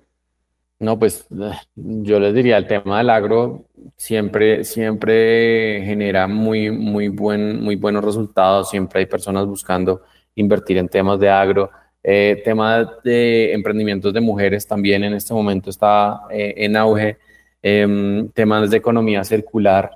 [0.86, 3.66] No, pues eh, yo les diría, el tema del agro
[3.98, 10.04] siempre, siempre genera muy, muy, buen, muy buenos resultados, siempre hay personas buscando
[10.36, 11.72] invertir en temas de agro.
[12.04, 17.18] Eh, tema de emprendimientos de mujeres también en este momento está eh, en auge.
[17.64, 19.90] Em, temas de economía circular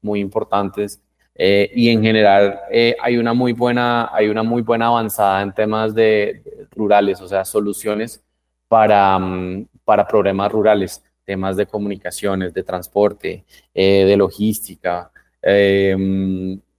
[0.00, 1.02] muy importantes.
[1.36, 2.60] y en general
[3.02, 7.44] hay, una muy buena, hay una muy buena avanzada en temas de rurales, o sea,
[7.44, 8.22] soluciones
[8.68, 15.10] para, mm, para problemas rurales, temas de comunicaciones, de transporte, eh, de logística,
[15.42, 15.90] eh,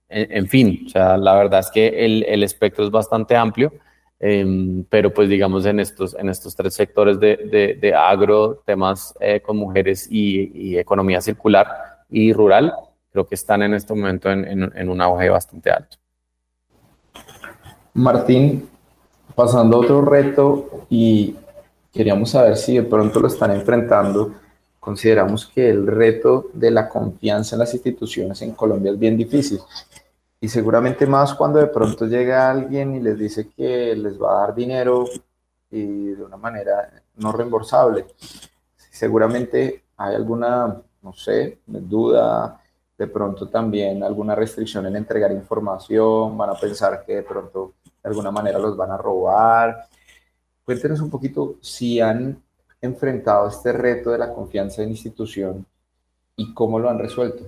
[0.08, 3.70] en, fin, o sea, la verdad es que el, el espectro es bastante amplio,
[4.18, 9.40] em, pero pues digamos en estos, en estos tres sectores de, de, agro, temas eh,
[9.40, 11.66] con mujeres y, economía circular
[12.08, 12.72] y rural,
[13.10, 15.98] creo que están en este momento en, en, en un auge bastante alto.
[17.92, 18.70] Martín,
[19.34, 21.36] pasando a otro reto y
[21.92, 24.34] Queríamos saber si de pronto lo están enfrentando.
[24.80, 29.60] Consideramos que el reto de la confianza en las instituciones en Colombia es bien difícil.
[30.40, 34.46] Y seguramente más cuando de pronto llega alguien y les dice que les va a
[34.46, 35.04] dar dinero
[35.70, 38.06] y de una manera no reembolsable.
[38.74, 42.58] Seguramente hay alguna, no sé, duda,
[42.96, 48.08] de pronto también alguna restricción en entregar información, van a pensar que de pronto de
[48.08, 49.86] alguna manera los van a robar.
[50.72, 52.42] Cuéntenos un poquito si han
[52.80, 55.66] enfrentado este reto de la confianza en institución
[56.34, 57.44] y cómo lo han resuelto.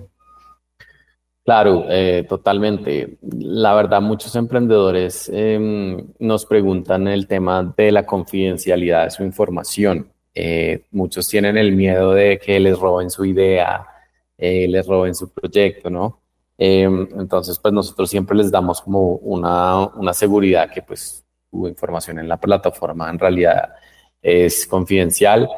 [1.43, 3.17] Claro, eh, totalmente.
[3.39, 10.07] La verdad, muchos emprendedores em, nos preguntan el tema de la confidencialidad de su información.
[10.35, 13.87] Eh, muchos tienen el miedo de que les roben su idea,
[14.37, 16.21] eh, les roben su proyecto, ¿no?
[16.59, 21.24] Em, entonces, pues nosotros siempre les damos como una, una seguridad que pues
[21.67, 23.73] información en la plataforma en realidad
[24.21, 25.49] es confidencial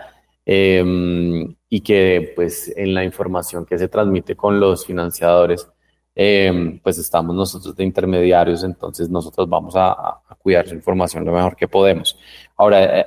[0.46, 5.68] em, y que pues en la información que se transmite con los financiadores
[6.16, 11.56] em, pues estamos nosotros de intermediarios, entonces nosotros vamos a, cuidar su información lo mejor
[11.56, 12.18] que podemos.
[12.56, 13.06] Ahora, eh,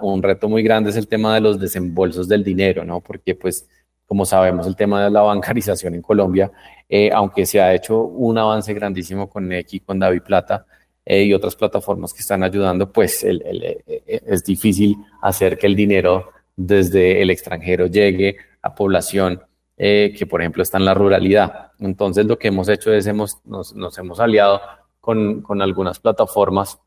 [0.00, 3.00] un reto muy grande es el tema de los desembolsos del dinero, ¿no?
[3.00, 3.68] Porque pues
[4.08, 6.50] como sabemos el tema de la bancarización en Colombia,
[6.88, 10.66] eh, aunque se ha hecho un avance grandísimo con X, con David Plata,
[11.10, 15.74] eh, y otras plataformas que están ayudando, pues eh, eh, es difícil hacer que el
[15.74, 19.40] dinero desde el extranjero llegue a población
[19.74, 21.70] que, por ejemplo, está en la ruralidad.
[21.78, 24.60] Entonces, lo que hemos hecho es hemos, nos, hemos aliado
[25.00, 26.78] con, con, algunas plataformas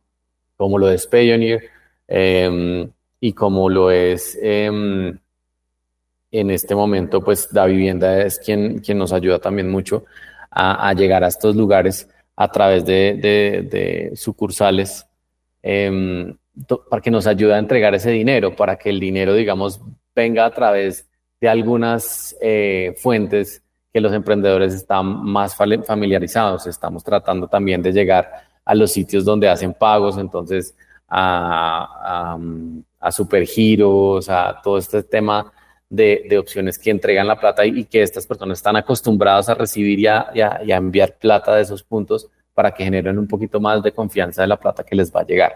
[0.58, 1.70] como lo es Payoneer
[2.08, 5.18] em, y como lo es em,
[6.32, 10.04] en este momento, pues Da Vivienda es quien, quien nos ayuda también mucho
[10.52, 15.06] a llegar a estos lugares a través de, sucursales
[15.62, 16.36] em,
[16.90, 19.82] para que nos ayude a entregar ese dinero, para que el dinero, digamos,
[20.16, 21.08] venga a través
[21.40, 23.64] de algunas eh, fuentes
[23.94, 26.68] que los emprendedores están más familiarizados.
[26.68, 28.30] Estamos tratando también de llegar
[28.64, 30.76] a los sitios donde hacen pagos, entonces
[31.08, 32.40] a, a,
[33.00, 35.52] a supergiros, a todo este tema
[35.92, 40.08] de, opciones que entregan la plata y, que estas personas están acostumbradas a recibir y
[40.08, 40.32] a,
[40.66, 44.60] enviar plata de esos puntos para que generen un poquito más de confianza de la
[44.60, 45.54] plata que les va a llegar.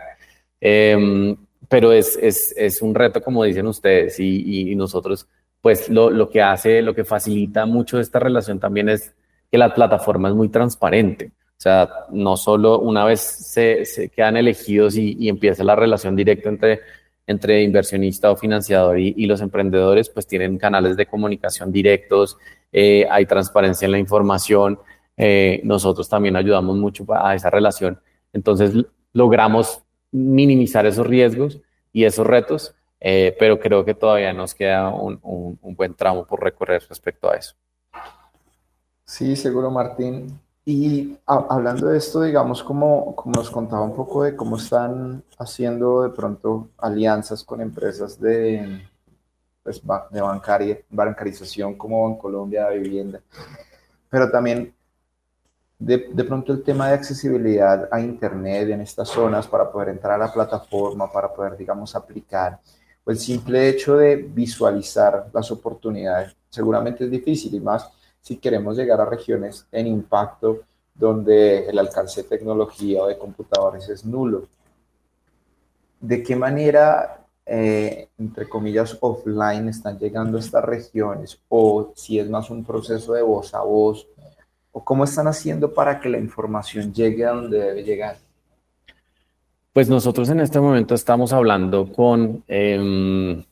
[0.60, 1.36] Em,
[1.70, 5.28] pero es, es, es, un reto, como dicen ustedes, y, nosotros
[5.62, 9.16] pues lo, lo, que hace, lo que facilita mucho esta relación también es
[9.50, 11.32] que la plataforma es muy transparente.
[11.58, 16.16] O sea, no solo una vez se, se quedan elegidos y, y, empieza la relación
[16.16, 16.82] directa entre,
[17.28, 22.38] entre inversionista o financiador y, los emprendedores, pues tienen canales de comunicación directos,
[22.72, 24.80] eh, hay transparencia en la información.
[25.18, 28.00] Eh, nosotros también ayudamos mucho a esa relación.
[28.34, 28.74] Entonces,
[29.14, 31.60] logramos minimizar esos riesgos
[31.92, 36.44] y esos retos, eh, pero creo que todavía nos queda un, un buen tramo por
[36.44, 37.56] recorrer respecto a eso.
[39.06, 40.40] Sí, seguro, Martín.
[40.68, 46.02] Y hablando de esto, digamos, como, como nos contaba un poco de cómo están haciendo
[46.02, 48.82] de pronto alianzas con empresas de,
[49.62, 53.22] pues, de bancaria, bancarización como en Colombia de vivienda,
[54.10, 54.74] pero también
[55.78, 60.14] de, de, pronto el tema de accesibilidad a Internet en estas zonas para poder entrar
[60.20, 62.60] a la plataforma, para poder, digamos, aplicar,
[63.04, 67.88] o el simple hecho de visualizar las oportunidades, seguramente es difícil y más
[68.26, 70.62] si queremos llegar a regiones en impacto
[70.96, 74.48] donde el alcance de tecnología o de computadores es nulo.
[76.00, 81.40] ¿De qué manera, eh, entre comillas, offline están llegando estas regiones?
[81.50, 84.08] O si es más un proceso de voz a voz,
[84.72, 88.18] o cómo están haciendo para que la información llegue a donde debe llegar.
[89.72, 92.44] Pues nosotros en este momento estamos hablando con...
[92.48, 93.46] Eh,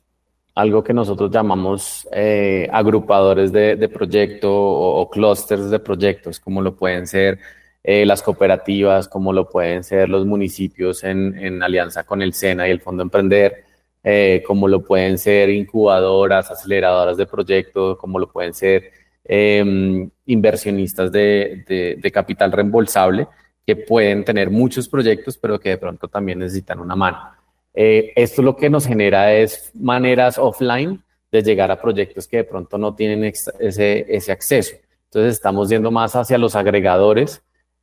[0.55, 6.61] algo que nosotros llamamos eh, agrupadores de, de proyecto o, o, clusters de proyectos, como
[6.61, 7.39] lo pueden ser
[7.83, 12.67] eh, las cooperativas, como lo pueden ser los municipios en, en alianza con el SENA
[12.67, 13.65] y el Fondo Emprender,
[14.03, 18.91] eh, como lo pueden ser incubadoras, aceleradoras de proyectos, como lo pueden ser
[19.25, 23.27] em, inversionistas de, de, de capital reembolsable,
[23.65, 27.42] que pueden tener muchos proyectos, pero que de pronto también necesitan una mano.
[27.73, 32.43] Eh, esto lo que nos genera es maneras offline de llegar a proyectos que de
[32.43, 34.75] pronto no tienen ese, acceso.
[35.05, 37.41] Entonces estamos yendo más hacia los agregadores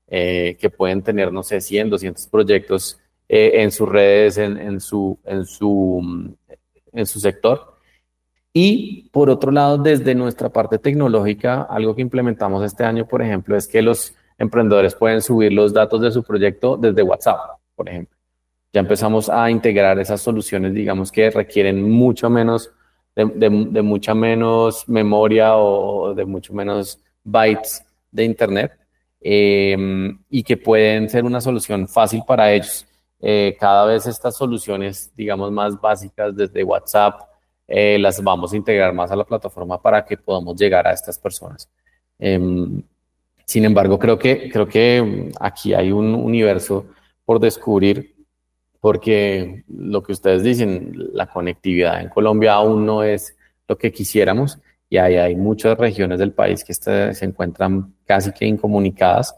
[0.09, 5.19] eh, que pueden tener, no sé, 100, 200 proyectos eh, en sus redes, en, su,
[5.25, 6.37] en, su,
[6.93, 7.75] en su sector.
[8.53, 13.57] Y por otro lado, desde nuestra parte tecnológica, algo que implementamos este año, por ejemplo,
[13.57, 18.20] es que los emprendedores pueden subir los datos de su proyecto desde WhatsApp, por ejemplo
[18.73, 22.71] ya empezamos a integrar esas soluciones, digamos, que requieren mucho menos,
[23.17, 28.73] de, de, de, mucha menos memoria o de mucho menos bytes de Internet
[29.21, 29.77] eh,
[30.31, 32.87] y que pueden ser una solución fácil para ellos.
[33.21, 37.21] Eh, cada vez estas soluciones, digamos, más básicas desde WhatsApp,
[37.69, 41.19] eh, las vamos a integrar más a la plataforma para que podamos llegar a estas
[41.19, 41.69] personas.
[42.19, 42.83] Em,
[43.45, 46.87] sin embargo, creo que, creo que aquí hay un universo
[47.25, 48.15] por descubrir
[48.81, 53.37] porque lo que ustedes dicen, la conectividad en Colombia aún no es
[53.69, 54.59] lo que quisiéramos
[54.89, 59.35] y hay, hay muchas regiones del país que este, se encuentran casi que incomunicadas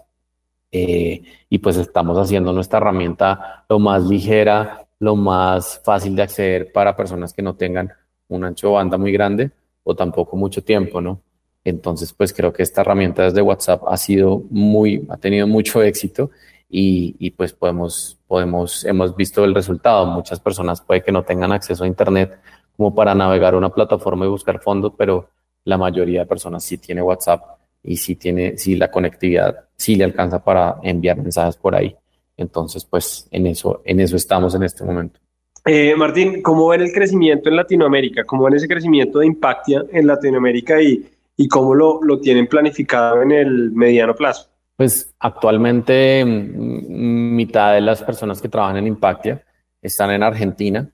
[0.70, 6.72] eh, y pues estamos haciendo nuestra herramienta lo más ligera, lo más fácil de acceder
[6.72, 7.92] para personas que no tengan
[8.28, 9.50] un ancho banda muy grande
[9.84, 11.20] o tampoco mucho tiempo, ¿no?
[11.64, 16.30] Entonces, pues creo que esta herramienta desde WhatsApp ha sido muy, ha tenido mucho éxito
[16.68, 20.06] y, y, pues podemos, podemos, hemos visto el resultado.
[20.06, 22.38] Muchas personas puede que no tengan acceso a Internet
[22.78, 25.28] como para navegar una plataforma y buscar fondos, pero
[25.64, 27.42] la mayoría de personas sí tiene WhatsApp
[27.82, 31.94] y sí tiene, sí la conectividad, sí le alcanza para enviar mensajes por ahí.
[32.38, 35.20] Entonces, pues en eso, en eso estamos en este momento.
[35.66, 38.24] Eh, Martín, ¿cómo ven el crecimiento en Latinoamérica?
[38.24, 41.06] ¿Cómo ven ese crecimiento de Impactia en Latinoamérica y,
[41.36, 44.48] y cómo lo, lo tienen planificado en el mediano plazo?
[44.76, 49.44] Pues actualmente mm, mitad de las personas que trabajan en Impactia
[49.80, 50.90] están en Argentina.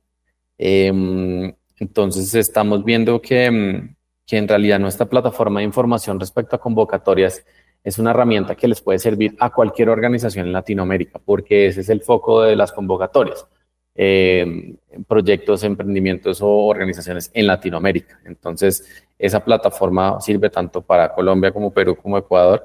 [0.56, 6.60] Eh, entonces estamos viendo que, mm, que, en realidad nuestra plataforma de información respecto a
[6.60, 7.44] convocatorias
[7.84, 11.88] es una herramienta que les puede servir a cualquier organización en Latinoamérica, porque ese es
[11.88, 13.46] el foco de las convocatorias.
[13.94, 14.76] Eh,
[15.08, 18.20] proyectos, emprendimientos o organizaciones en Latinoamérica.
[18.24, 22.62] Entonces, esa plataforma sirve tanto para Colombia como Perú como Ecuador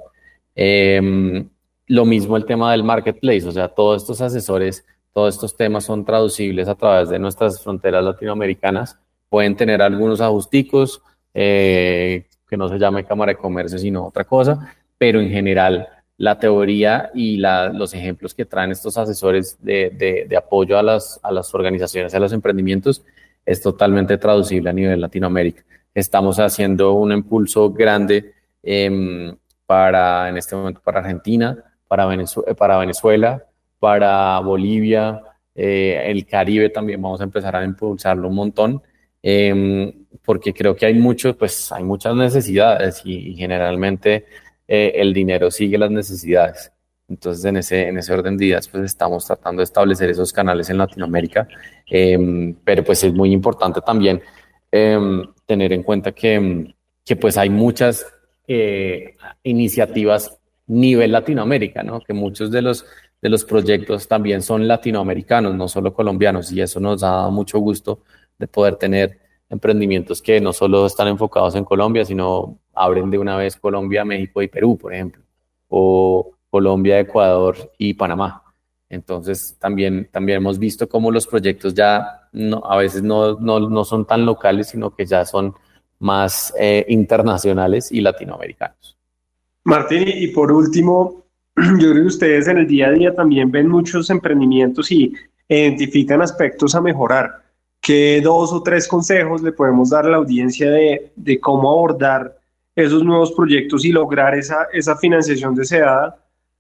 [1.88, 6.06] lo mismo el tema del marketplace, o sea, todos estos asesores, todos estos temas son
[6.06, 8.98] traducibles a través de nuestras fronteras latinoamericanas.
[9.30, 11.02] Pueden tener algunos ajusticos,
[11.34, 16.38] eh, que no se llame Cámara de Comercio, sino otra cosa, pero en general la
[16.38, 22.14] teoría y los ejemplos que traen estos asesores de, apoyo a las, a las organizaciones,
[22.14, 23.04] a los emprendimientos,
[23.46, 25.64] es totalmente traducible a nivel Latinoamérica.
[25.94, 32.56] Estamos haciendo un impulso grande eh, para, en este momento, para Argentina, para, Venezuela, eh,
[32.56, 33.46] para, Venezuela,
[33.80, 35.22] para Bolivia,
[35.54, 38.82] eh, el Caribe también vamos a empezar a impulsarlo un montón,
[39.22, 39.94] eh,
[40.26, 44.26] porque creo que hay mucho, pues hay muchas necesidades y, generalmente
[44.68, 46.72] eh, el dinero sigue las necesidades.
[47.08, 50.72] Entonces, en ese, en ese orden de ideas, pues estamos tratando de establecer esos canales
[50.72, 51.48] en Latinoamérica,
[51.86, 54.20] em, pero pues es muy importante también
[54.72, 56.74] em, tener en cuenta que,
[57.06, 58.04] que pues hay muchas
[58.48, 62.02] eh, iniciativas nivel Latinoamérica, ¿no?
[62.02, 62.86] Que muchos de los,
[63.22, 68.02] de los proyectos también son latinoamericanos, no solo colombianos, y eso nos da mucho gusto
[68.38, 73.38] de poder tener emprendimientos que no solo están enfocados en Colombia, sino abren de una
[73.38, 75.22] vez Colombia, México y Perú, por ejemplo,
[75.68, 78.44] o Colombia, Ecuador y Panamá.
[78.90, 83.84] Entonces, también, también hemos visto cómo los proyectos ya no, a veces no, no, no
[83.86, 85.56] son tan locales, sino que ya son
[86.00, 88.98] más eh, internacionales y latinoamericanos.
[89.64, 91.24] Martín, y por último,
[91.56, 95.14] yo creo que ustedes en el día a día también ven muchos emprendimientos y
[95.48, 97.44] identifican aspectos a mejorar.
[97.80, 102.38] ¿Qué dos o tres consejos le podemos dar a la audiencia de, de cómo abordar
[102.76, 106.18] esos nuevos proyectos y lograr esa, esa financiación deseada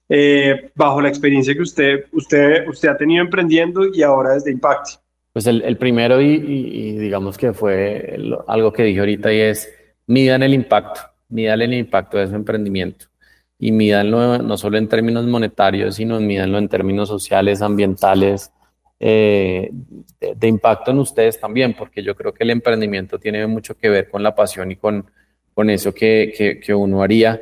[0.09, 4.99] eh, bajo la experiencia que usted, usted, usted ha tenido emprendiendo y ahora desde Impact?
[5.31, 8.15] Pues el, el primero y, digamos que fue
[8.47, 9.73] algo que dije ahorita y es
[10.05, 11.01] midan el impacto,
[11.33, 13.07] midan el impacto de su emprendimiento.
[13.59, 18.51] Y midanlo no solo en términos monetarios, sino midanlo en términos sociales, ambientales,
[18.99, 19.69] eh,
[20.19, 24.09] de, impacto en ustedes también, porque yo creo que el emprendimiento tiene mucho que ver
[24.09, 25.05] con la pasión y con,
[25.53, 27.41] con eso que, que, que uno haría.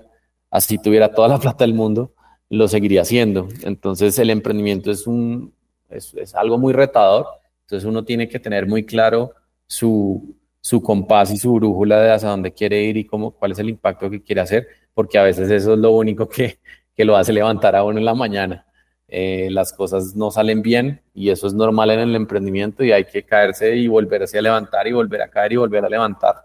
[0.49, 2.13] Así tuviera toda la plata del mundo
[2.49, 3.47] lo seguiría haciendo.
[3.63, 5.53] Entonces el emprendimiento es, un,
[5.89, 7.27] es, es, algo muy retador,
[7.61, 9.31] entonces uno tiene que tener muy claro
[9.67, 13.59] su, su compás y su brújula de hacia dónde quiere ir y cómo, cuál es
[13.59, 16.59] el impacto que quiere hacer, porque a veces eso es lo único que,
[16.95, 18.65] que lo hace levantar a uno en la mañana.
[19.07, 23.03] Eh, las cosas no salen bien y eso es normal en el emprendimiento y hay
[23.03, 26.35] que caerse y volverse a levantar y volver a caer y volver a levantar.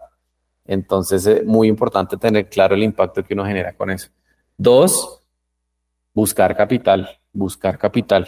[0.65, 4.09] Entonces es muy importante tener claro el impacto que uno genera con eso.
[4.57, 5.23] Dos,
[6.17, 8.27] Buscar capital, buscar capital.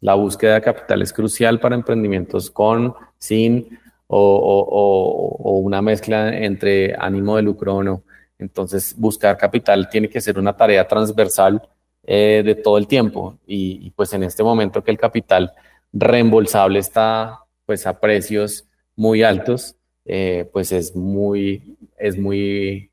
[0.00, 7.36] La búsqueda de capital es crucial para emprendimientos con, sin o, una mezcla entre ánimo
[7.36, 8.02] de lucro o no.
[8.38, 11.62] Entonces, buscar capital tiene que ser una tarea transversal
[12.04, 13.38] eh, de todo el tiempo.
[13.46, 15.52] Y, pues en este momento que el capital
[15.92, 22.90] reembolsable está pues a precios muy altos, eh, pues es muy, es muy,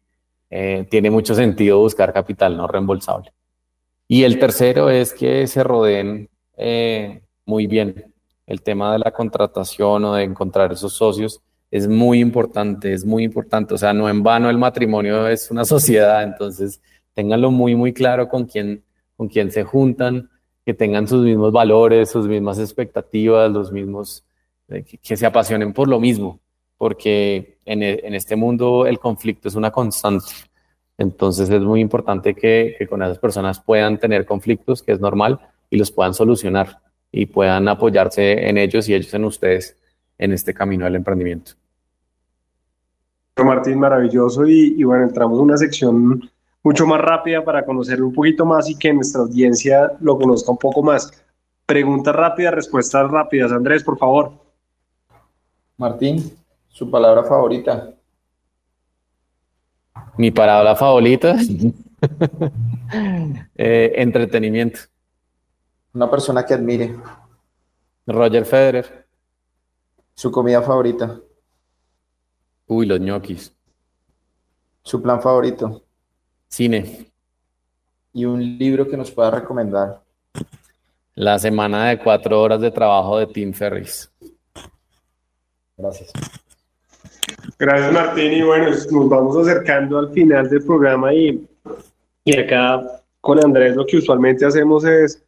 [0.49, 3.32] eh, tiene mucho sentido buscar capital no reembolsable.
[4.07, 6.30] Y el tercero es que se rodeen
[7.45, 8.12] muy bien.
[8.46, 11.41] El tema de la contratación o de encontrar esos socios
[11.72, 13.74] es muy importante, es muy importante.
[13.74, 16.82] O sea, no en vano el matrimonio es una sociedad, entonces
[17.14, 18.84] ténganlo muy, muy claro con quién,
[19.16, 20.30] con quién se juntan,
[20.66, 24.26] que tengan sus mismos valores, sus mismas expectativas, los mismos,
[24.70, 26.39] eh, que, se apasionen por lo mismo,
[26.78, 30.26] porque en, en este mundo el conflicto es una constante.
[30.98, 35.39] Entonces es muy importante que, con esas personas puedan tener conflictos, que es normal,
[35.70, 36.82] y los puedan solucionar
[37.16, 39.78] y puedan apoyarse en ellos y ellos en ustedes
[40.18, 41.53] en este camino del emprendimiento.
[43.38, 44.47] Martín, maravilloso.
[44.47, 46.30] Y, bueno, entramos en una sección
[46.64, 50.57] mucho más rápida para conocerlo un poquito más y que nuestra audiencia lo conozca un
[50.57, 51.24] poco más.
[51.68, 53.51] Preguntas rápidas, respuestas rápidas.
[53.51, 54.32] Andrés, por favor.
[55.78, 56.32] Martín,
[56.70, 57.93] su palabra favorita.
[60.18, 61.36] Mi palabra favorita,
[63.55, 64.80] eh, entretenimiento.
[65.94, 66.96] Una persona que admire.
[68.08, 69.06] Roger Federer.
[70.16, 71.20] Su comida favorita.
[72.68, 73.56] Uy, los ñoquis.
[74.82, 75.84] Su plan favorito.
[76.48, 77.12] Cine.
[78.14, 80.02] Y un libro que nos pueda recomendar.
[81.16, 84.12] La semana de cuatro horas de trabajo de Tim Ferris.
[85.78, 86.12] Gracias.
[87.60, 91.48] Gracias Martín y bueno, nos vamos acercando al final del programa y,
[92.26, 92.82] y acá
[93.22, 95.24] con Andrés lo que usualmente hacemos es,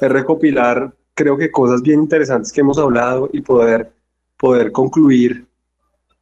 [0.00, 3.92] recopilar creo que cosas bien interesantes que hemos hablado y poder,
[4.36, 5.46] poder concluir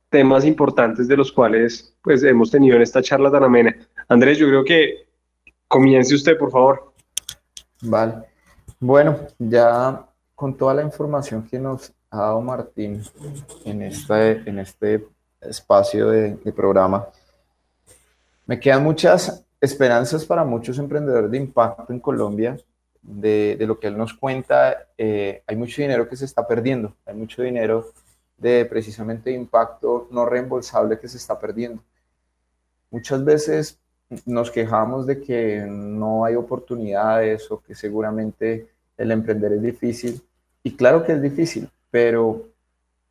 [0.08, 3.74] temas importantes de los cuales pues hemos tenido en esta charla tan amena.
[4.08, 5.06] Andrés, yo creo que
[5.68, 6.92] comience usted, por favor.
[7.82, 8.14] Vale.
[8.80, 10.04] Bueno, ya
[10.34, 13.02] con toda la información que nos ha dado Martín
[13.64, 15.06] en este, en este
[15.40, 17.06] espacio de, programa.
[18.46, 22.56] Me quedan muchas esperanzas para muchos emprendedores de impacto en Colombia.
[23.02, 27.14] De, lo que él nos cuenta, eh, hay mucho dinero que se está perdiendo, hay
[27.14, 27.92] mucho dinero
[28.36, 31.82] de precisamente impacto no reembolsable que se está perdiendo.
[32.90, 33.78] Muchas veces
[34.26, 40.22] nos quejamos de que no hay oportunidades o que seguramente el emprender es difícil.
[40.62, 42.48] Y claro que es difícil, pero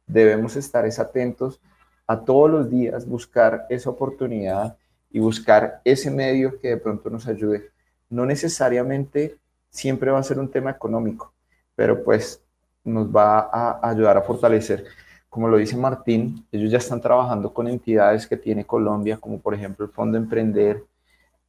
[0.05, 1.59] debemos estar atentos
[2.05, 4.75] a todos los días buscar esa oportunidad
[5.11, 7.69] y buscar ese medio que de pronto nos ayude.
[8.09, 9.37] No necesariamente
[9.69, 11.33] siempre va a ser un tema económico,
[11.75, 12.41] pero pues
[12.83, 14.85] nos va a ayudar a fortalecer.
[15.29, 19.53] Como lo dice Martín, ellos ya están trabajando con entidades que tiene Colombia, como por
[19.53, 20.83] ejemplo el Fondo Emprender,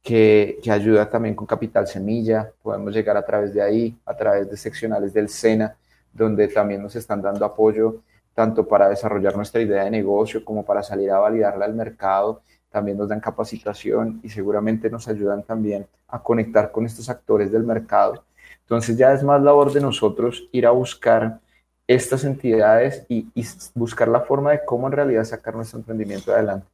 [0.03, 2.51] que, que, ayuda también con Capital Semilla.
[2.61, 5.75] Podemos llegar a través de ahí, a través de seccionales del SENA,
[6.13, 8.01] donde también nos están dando apoyo
[8.33, 12.41] tanto para desarrollar nuestra idea de negocio como para salir a validarla al mercado.
[12.71, 17.63] También nos dan capacitación y seguramente nos ayudan también a conectar con estos actores del
[17.63, 18.23] mercado.
[18.61, 21.39] Entonces ya es más labor de nosotros ir a buscar
[21.87, 23.27] estas entidades y,
[23.75, 26.67] buscar la forma de cómo en realidad sacar nuestro emprendimiento adelante.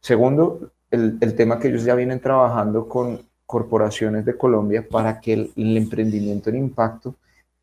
[0.00, 5.32] Segundo, el, el, tema que ellos ya vienen trabajando con corporaciones de Colombia para que
[5.34, 7.14] el, el, emprendimiento en impacto,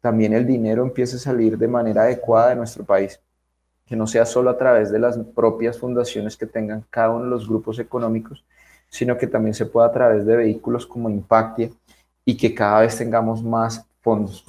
[0.01, 3.19] también el dinero empiece a salir de manera adecuada de nuestro país,
[3.85, 7.29] que no sea solo a través de las propias fundaciones que tengan cada uno de
[7.29, 8.43] los grupos económicos,
[8.89, 11.69] sino que también se pueda a través de vehículos como Impactia
[12.23, 14.45] y que cada vez tengamos más fondos.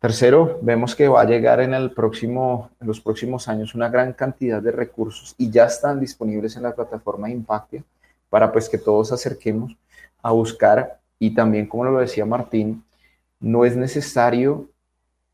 [0.00, 5.34] Tercero, vemos que va a llegar en, los próximos años una gran cantidad de recursos
[5.36, 7.82] y ya están disponibles en la plataforma Impactia
[8.28, 9.76] para pues que todos acerquemos
[10.22, 12.84] a buscar y también como lo decía Martín,
[13.40, 14.68] no es necesario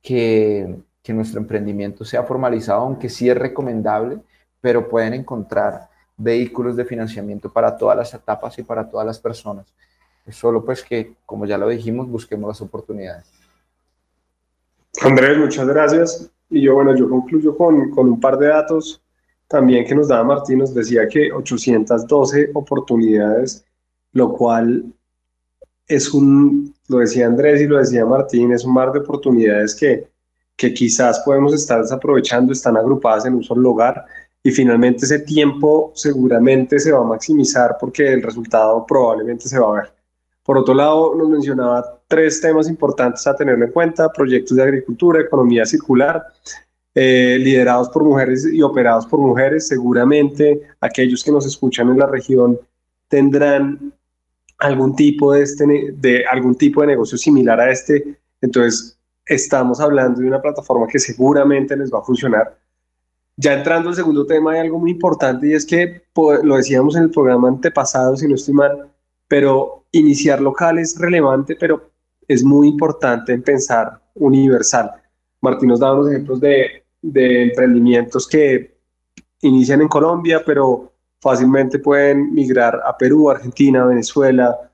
[0.00, 4.18] que, que nuestro emprendimiento sea formalizado, aunque sí es recomendable,
[4.62, 9.66] pero pueden encontrar vehículos de financiamiento para todas las etapas y para todas las personas.
[10.24, 13.30] Es solo pues que, como ya lo dijimos, busquemos las oportunidades.
[15.02, 16.30] Andrés, muchas gracias.
[16.48, 19.02] Y yo, bueno, yo concluyo con, con un par de datos
[19.46, 23.66] también que nos daba Martín, nos decía que 812 oportunidades,
[24.12, 24.86] lo cual
[25.86, 30.13] es un, lo decía Andrés y lo decía Martín, es un mar de oportunidades que,
[30.56, 34.04] que quizás podemos estar desaprovechando, están agrupadas en un solo lugar
[34.42, 39.68] y finalmente ese tiempo seguramente se va a maximizar porque el resultado probablemente se va
[39.68, 39.92] a ver.
[40.44, 45.22] Por otro lado, nos mencionaba tres temas importantes a tener en cuenta, proyectos de agricultura,
[45.22, 46.22] economía circular,
[46.94, 49.66] eh, liderados por mujeres y operados por mujeres.
[49.66, 52.60] Seguramente aquellos que nos escuchan en la región
[53.08, 53.94] tendrán
[54.58, 58.18] algún tipo de, este, de, algún tipo de negocio similar a este.
[58.42, 58.93] Entonces,
[59.26, 62.58] estamos hablando de una plataforma que seguramente les va a funcionar.
[63.36, 66.02] Ya entrando al segundo tema, hay algo muy importante y es que,
[66.42, 68.90] lo decíamos en el programa antepasado, si no estoy mal,
[69.26, 71.90] pero iniciar local es relevante, pero
[72.28, 74.90] es muy importante en pensar universal.
[75.40, 78.74] Martín nos da unos ejemplos de emprendimientos que
[79.40, 84.70] inician en Colombia, pero fácilmente pueden migrar a Perú, Argentina, Venezuela,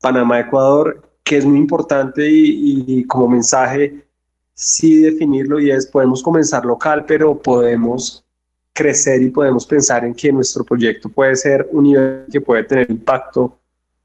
[0.00, 4.04] Panamá, Ecuador, que es muy importante y, y, como mensaje
[4.52, 8.24] sí definirlo y es podemos comenzar local, pero podemos
[8.72, 12.90] crecer y podemos pensar en que nuestro proyecto puede ser un nivel que puede tener
[12.90, 13.58] impacto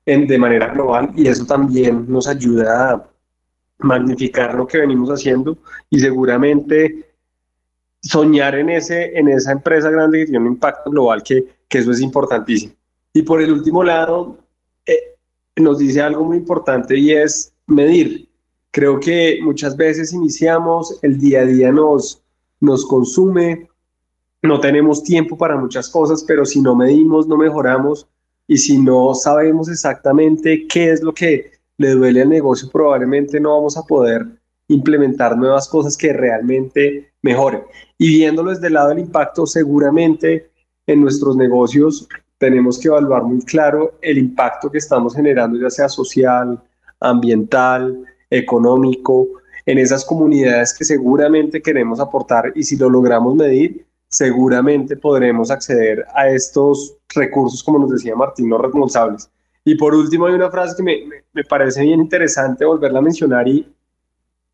[0.06, 3.10] de manera global y eso también nos ayuda a
[3.80, 5.58] magnificar lo que venimos haciendo
[5.88, 7.14] y seguramente
[8.02, 11.92] soñar en, ese, en esa empresa grande que tiene un impacto global, que, que eso
[11.92, 12.74] es importantísimo.
[13.14, 14.38] Y por el último lado,
[14.86, 15.16] eh,
[15.60, 18.30] nos dice algo muy importante y es medir.
[18.72, 22.22] Creo que muchas veces iniciamos, el día a día nos,
[22.60, 23.68] nos consume,
[24.42, 28.08] no tenemos tiempo para muchas cosas, pero si no medimos, no mejoramos
[28.48, 33.56] y si no sabemos exactamente qué es lo que le duele al negocio, probablemente no
[33.56, 34.26] vamos a poder
[34.68, 37.62] implementar nuevas cosas que realmente mejoren.
[37.98, 40.50] Y viéndolo desde el lado del impacto, seguramente
[40.88, 42.08] en nuestros negocios
[42.40, 46.60] tenemos que evaluar muy claro el impacto que estamos generando, ya sea social,
[47.00, 49.28] ambiental, económico,
[49.66, 56.06] en esas comunidades que seguramente queremos aportar y si lo logramos medir, seguramente podremos acceder
[56.16, 59.30] a estos recursos, como nos decía Martín, no responsables.
[59.64, 63.48] Y por último, hay una frase que me, me, parece bien interesante volverla a mencionar
[63.48, 63.72] y,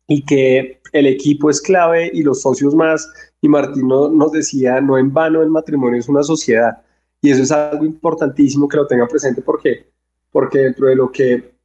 [0.08, 3.08] y que el equipo es clave y los socios más.
[3.40, 6.82] Y Martín no, nos decía, no en vano el matrimonio es una sociedad.
[7.26, 9.90] Y eso es algo importantísimo que lo tengan presente porque,
[10.30, 11.56] porque dentro de lo que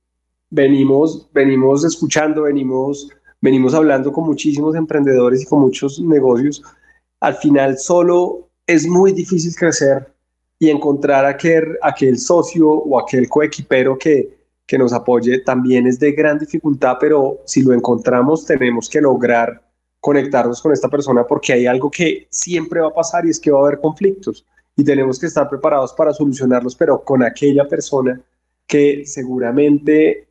[0.49, 3.07] venimos, venimos escuchando, venimos,
[3.39, 6.63] venimos hablando con muchísimos emprendedores y con muchos negocios,
[7.19, 10.11] al final solo es muy difícil crecer
[10.57, 14.35] y encontrar aquel, aquel socio o aquel coequipero que,
[14.65, 19.61] que nos apoye también es de gran dificultad, pero si lo encontramos tenemos que lograr
[19.99, 23.51] conectarnos con esta persona porque hay algo que siempre va a pasar y es que
[23.51, 24.43] va a haber conflictos
[24.75, 28.21] y tenemos que estar preparados para solucionarlos, pero con aquella persona
[28.65, 30.27] que seguramente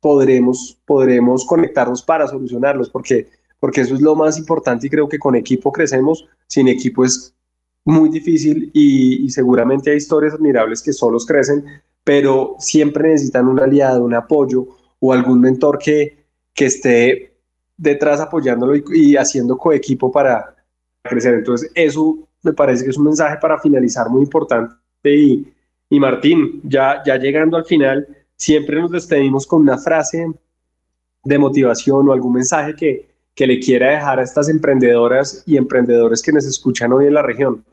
[0.00, 3.28] podremos, podremos conectarnos para solucionarlos, porque
[3.60, 7.34] porque eso es lo más importante y creo que con equipo crecemos, sin equipo es
[7.84, 11.64] muy difícil y, seguramente hay historias admirables que solos crecen,
[12.04, 14.66] pero siempre necesitan un aliado, un apoyo
[14.98, 17.36] o algún mentor que, que esté
[17.76, 20.56] detrás apoyándolo y, haciendo coequipo para
[21.02, 21.34] crecer.
[21.34, 24.74] Entonces, eso me parece que es un mensaje para finalizar muy importante.
[25.04, 25.46] Y,
[25.88, 28.06] y Martín, ya, ya llegando al final,
[28.36, 30.30] siempre nos despedimos con una frase
[31.24, 36.22] de motivación o algún mensaje que, que le quiera dejar a estas emprendedoras y emprendedores
[36.22, 37.64] que nos escuchan hoy en la región.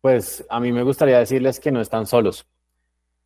[0.00, 2.46] Pues a mí me gustaría decirles que no están solos,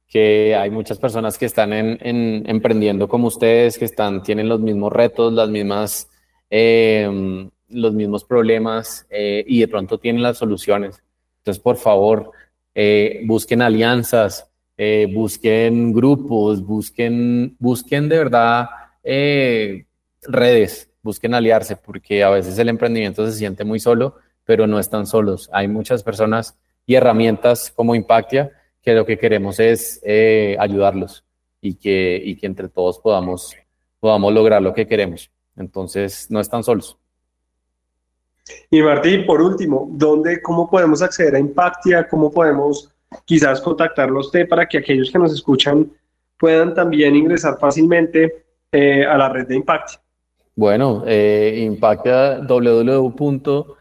[0.09, 4.93] que hay muchas personas que están en, emprendiendo como ustedes, que están, tienen los mismos
[4.93, 6.11] retos, las mismas,
[6.51, 11.03] em, los mismos problemas eh, y de pronto tienen las soluciones.
[11.39, 12.31] Entonces, por favor,
[12.75, 18.69] eh, busquen alianzas, eh, busquen grupos, busquen, busquen de verdad
[20.23, 25.07] redes, busquen aliarse, porque a veces el emprendimiento se siente muy solo, pero no están
[25.07, 25.51] solos.
[25.53, 26.57] Hay muchas personas
[26.87, 28.51] y herramientas como Impactia,
[28.81, 30.01] que lo que queremos es
[30.59, 31.25] ayudarlos
[31.61, 33.55] y que, y que entre todos podamos,
[34.01, 35.31] podamos lograr lo que queremos.
[35.57, 36.99] Entonces, no están solos.
[38.71, 42.07] Y Martín, por último, ¿dónde, ¿cómo podemos acceder a Impactia?
[42.09, 42.91] ¿Cómo podemos
[43.25, 45.91] quizás contactarlo a usted para que aquellos que nos escuchan
[46.39, 50.01] puedan también ingresar fácilmente eh, a la red de Impactia?
[50.57, 53.77] Bueno, eh, Impactia, www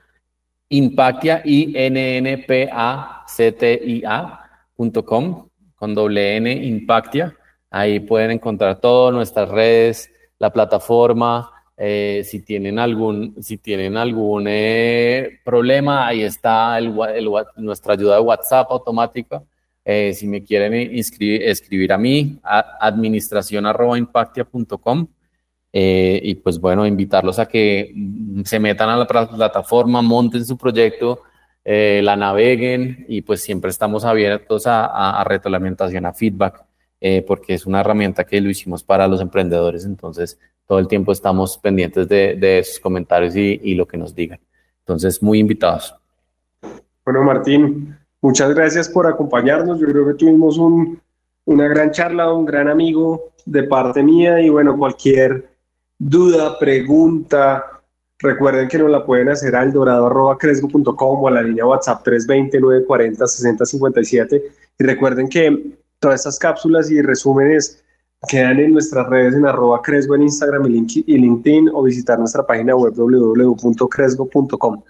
[0.74, 7.38] Impactia, i n n p a c t i a.com con doble N, Impactia.
[7.70, 11.52] Ahí pueden encontrar todas nuestras redes, la plataforma.
[11.76, 16.94] Eh, si tienen algún, si tienen algún eh, problema, ahí está el,
[17.58, 19.44] nuestra ayuda de WhatsApp automática.
[19.84, 25.08] Eh, si me quieren escribir a mí, administración.impactia.com.
[25.76, 27.92] Eh, y pues bueno, invitarlos a que
[28.46, 31.24] se metan a la plataforma, monten su proyecto,
[31.66, 36.64] la naveguen y pues siempre estamos abiertos a, a, retroalimentación, a feedback,
[37.26, 41.58] porque es una herramienta que lo hicimos para los emprendedores, entonces todo el tiempo estamos
[41.58, 44.40] pendientes de, de sus comentarios y, lo que nos digan.
[44.80, 45.94] Entonces, muy invitados.
[47.06, 49.80] Bueno, Martín, muchas gracias por acompañarnos.
[49.80, 51.02] Yo creo que tuvimos un,
[51.46, 55.50] una gran charla, un gran amigo de parte mía y bueno, cualquier
[56.00, 57.82] duda, pregunta,
[58.20, 64.42] recuerden que nos la pueden hacer al dorado.cresgo.com o a la línea WhatsApp 320-940-6057.
[64.80, 67.83] Y recuerden que todas estas cápsulas y resúmenes
[68.28, 72.76] quedan en nuestras redes en arroba Cresgo en Instagram y LinkedIn o visitar nuestra página
[72.76, 74.82] web www.cresgo.com.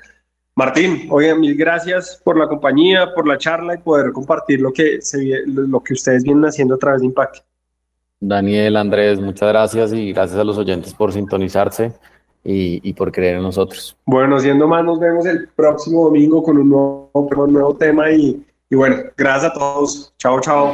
[0.55, 5.01] Martín, oye, mil gracias por la compañía, por la charla y poder compartir lo que,
[5.01, 7.37] se, lo que ustedes vienen haciendo a través de Impact.
[8.19, 11.91] Daniel, Andrés, muchas gracias y gracias a los oyentes por sintonizarse
[12.43, 13.97] y, por creer en nosotros.
[14.05, 18.45] Bueno, siendo más, nos vemos el próximo domingo con un nuevo, un nuevo tema y,
[18.69, 20.13] y bueno, gracias a todos.
[20.17, 20.73] Chao, chao.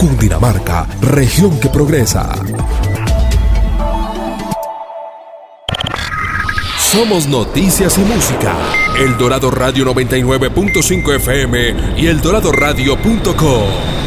[0.00, 2.32] Cundinamarca, región que progresa.
[6.78, 8.56] Somos noticias y música.
[8.98, 13.99] El Dorado Radio 99.5 FM y el eldoradoradio.com.